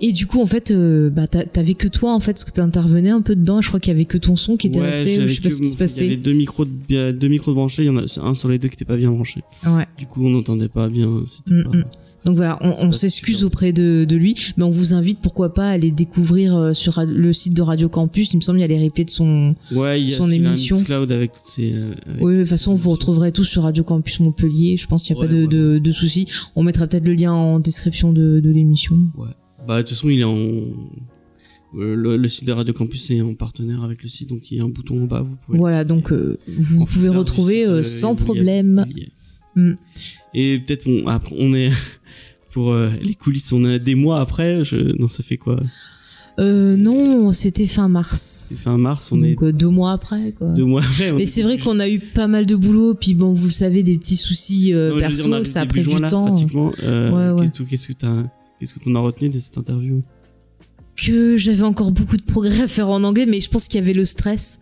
[0.00, 2.52] Et du coup, en fait, euh, bah, t'a- t'avais que toi, en fait, parce que
[2.52, 3.60] t'intervenais un peu dedans.
[3.60, 5.26] Je crois qu'il y avait que ton son qui était Ouais, resté.
[5.26, 6.16] Je sais pas ce qui se Il y avait passait.
[6.16, 8.68] deux micros, de, deux micros de branchés, il y en a un sur les deux
[8.68, 9.40] qui était pas bien branché.
[9.66, 9.86] Ouais.
[9.98, 11.22] Du coup, on n'entendait pas bien.
[11.26, 11.78] C'était Mm, pas.
[12.24, 15.70] Donc voilà, on, s'excuse auprès de, de lui, mais on vous invite pourquoi pas à
[15.70, 18.32] aller découvrir euh, sur le site de Radio Campus.
[18.34, 19.54] Il me semble il y a les replays de son.
[19.72, 20.76] Ouais, il y a Son émission.
[20.76, 21.72] Mixcloud avec toutes ces.
[21.72, 24.76] euh, avec Oui, de toute façon, vous retrouverez tout sur Radio Campus Montpellier.
[24.76, 26.26] Je pense qu'il n'y a Ouais, pas de, ouais, de, de soucis.
[26.56, 28.96] On mettra peut-être le lien en description de, l'émission.
[29.66, 30.36] Bah, de toute façon, il est en.
[31.74, 34.60] Le, le site de Radio Campus est en partenaire avec le site, donc il y
[34.60, 35.20] a un bouton en bas.
[35.20, 38.86] Vous pouvez Voilà, donc euh, vous pouvez retrouver site, euh, sans il y a- problème.
[38.90, 39.08] il y a-
[39.54, 39.72] Mm.
[40.34, 41.70] Et peut-être on, après, on est
[42.52, 44.64] pour euh, les coulisses, on a des mois après.
[44.64, 45.60] Je, non, ça fait quoi?
[46.38, 48.60] Euh, non, c'était fin mars.
[48.62, 50.46] fin mars, on Donc est euh, deux mois après, quoi.
[50.50, 51.12] deux mois après.
[51.12, 53.52] Mais est c'est vrai qu'on a eu pas mal de boulot, puis bon, vous le
[53.52, 56.26] savez, des petits soucis euh, Non, dire, perso, arrive ça a pris du là, temps.
[56.26, 56.72] Pratiquement.
[56.84, 57.46] Euh, Ouais, ouais.
[57.46, 58.22] Qu'est-ce que qu'est-ce que t'as
[58.60, 60.02] qu'est-ce que t'en as retenu de cette interview?
[60.96, 63.82] Que j'avais encore beaucoup de progrès à faire en anglais, mais je pense qu'il y
[63.82, 64.60] avait le stress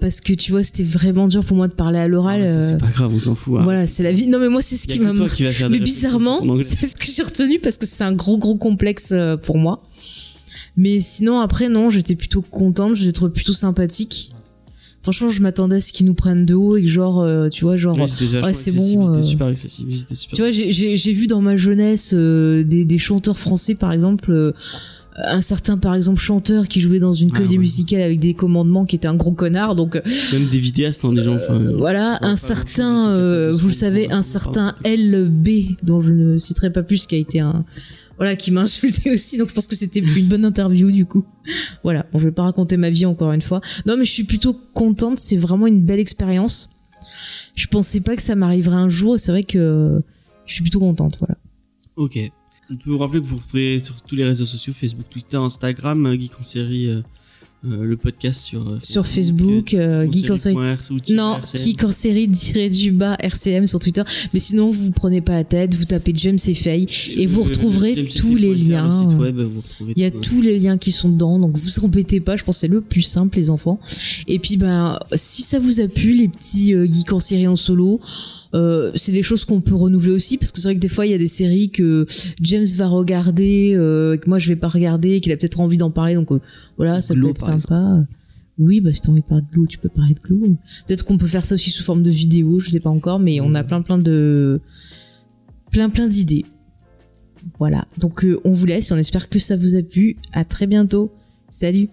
[0.00, 2.42] parce que tu vois, c'était vraiment dur pour moi de parler à l'oral.
[2.42, 3.54] Ah, ça, euh, C'est pas grave, on s'en fout.
[3.58, 3.62] hein.
[3.62, 4.26] Voilà, c'est la vie.
[4.26, 5.12] Non, mais moi, c'est ce qui m'a.
[5.70, 9.36] Mais bizarrement, c'est ce que j'ai retenu parce que c'est un gros, gros complexe euh,
[9.36, 9.82] pour moi.
[10.76, 14.30] Mais sinon, après, non, j'étais plutôt contente, je les plutôt sympathiques.
[15.02, 17.64] Franchement, je m'attendais à ce qu'ils nous prennent de haut et que genre, euh, tu
[17.64, 19.04] vois, genre, Oui, ouais, c'est bon.
[19.04, 19.92] C'était euh, super accessible.
[19.92, 20.34] C'était super.
[20.36, 24.52] Tu vois, j'ai- vu dans ma jeunesse euh, des, des chanteurs français, par exemple, euh,
[25.16, 27.60] un certain, par exemple, chanteur qui jouait dans une Ah, comédie ouais.
[27.60, 29.74] musicale avec des commandements qui était un gros connard.
[29.74, 30.00] Donc euh,
[30.32, 31.36] Même des vidéastes, hein, des gens.
[31.36, 36.38] Enfin, euh, voilà, un certain, euh, vous le savez, un certain LB dont je ne
[36.38, 37.64] citerai pas plus, qui a été un
[38.16, 39.38] voilà, qui m'a insulté aussi.
[39.38, 41.24] Donc je pense que c'était une bonne interview du coup.
[41.82, 43.60] Voilà, bon, je vais pas raconter ma vie encore une fois.
[43.86, 45.18] Non, mais je suis plutôt contente.
[45.18, 46.70] C'est vraiment une belle expérience.
[47.54, 49.14] Je pensais pas que ça m'arriverait un jour.
[49.14, 50.00] et C'est vrai que euh,
[50.46, 51.16] je suis plutôt contente.
[51.18, 51.36] Voilà.
[51.96, 52.18] Ok.
[52.70, 56.06] On peut vous rappeler que vous retrouvez sur tous les réseaux sociaux, Facebook, Twitter, Instagram,
[56.06, 57.00] euh, Geek en série, euh,
[57.66, 60.56] euh, le podcast sur euh, Sur Facebook, euh, Geek en série.
[61.10, 61.38] Non.
[61.54, 64.02] Geek en série tiré du bas RCM sur Twitter.
[64.34, 66.86] Mais sinon, vous prenez pas la tête, vous tapez James et Faye
[67.16, 69.08] et vous retrouverez tous les le liens.
[69.16, 69.62] web, vous
[69.96, 70.20] Il y a tout.
[70.20, 72.36] tous les liens qui sont dedans, donc vous embêtez pas.
[72.36, 73.80] Je pense que c'est le plus simple, les enfants.
[74.26, 77.98] Et puis, ben, si ça vous a plu, les petits geeks en série en solo,
[78.54, 81.06] euh, c'est des choses qu'on peut renouveler aussi, parce que c'est vrai que des fois,
[81.06, 82.06] il y a des séries que
[82.40, 85.90] James va regarder, euh, que moi je vais pas regarder, qu'il a peut-être envie d'en
[85.90, 86.40] parler, donc euh,
[86.76, 88.04] voilà, ça Glow, peut être sympa.
[88.56, 90.56] Oui, bah si t'as envie de parler de Glow, tu peux parler de Glow.
[90.86, 93.40] Peut-être qu'on peut faire ça aussi sous forme de vidéo, je sais pas encore, mais
[93.40, 94.60] on a plein plein de
[95.72, 96.44] plein plein d'idées.
[97.58, 97.84] Voilà.
[97.98, 100.16] Donc on vous laisse et on espère que ça vous a plu.
[100.32, 101.10] À très bientôt.
[101.48, 101.88] Salut.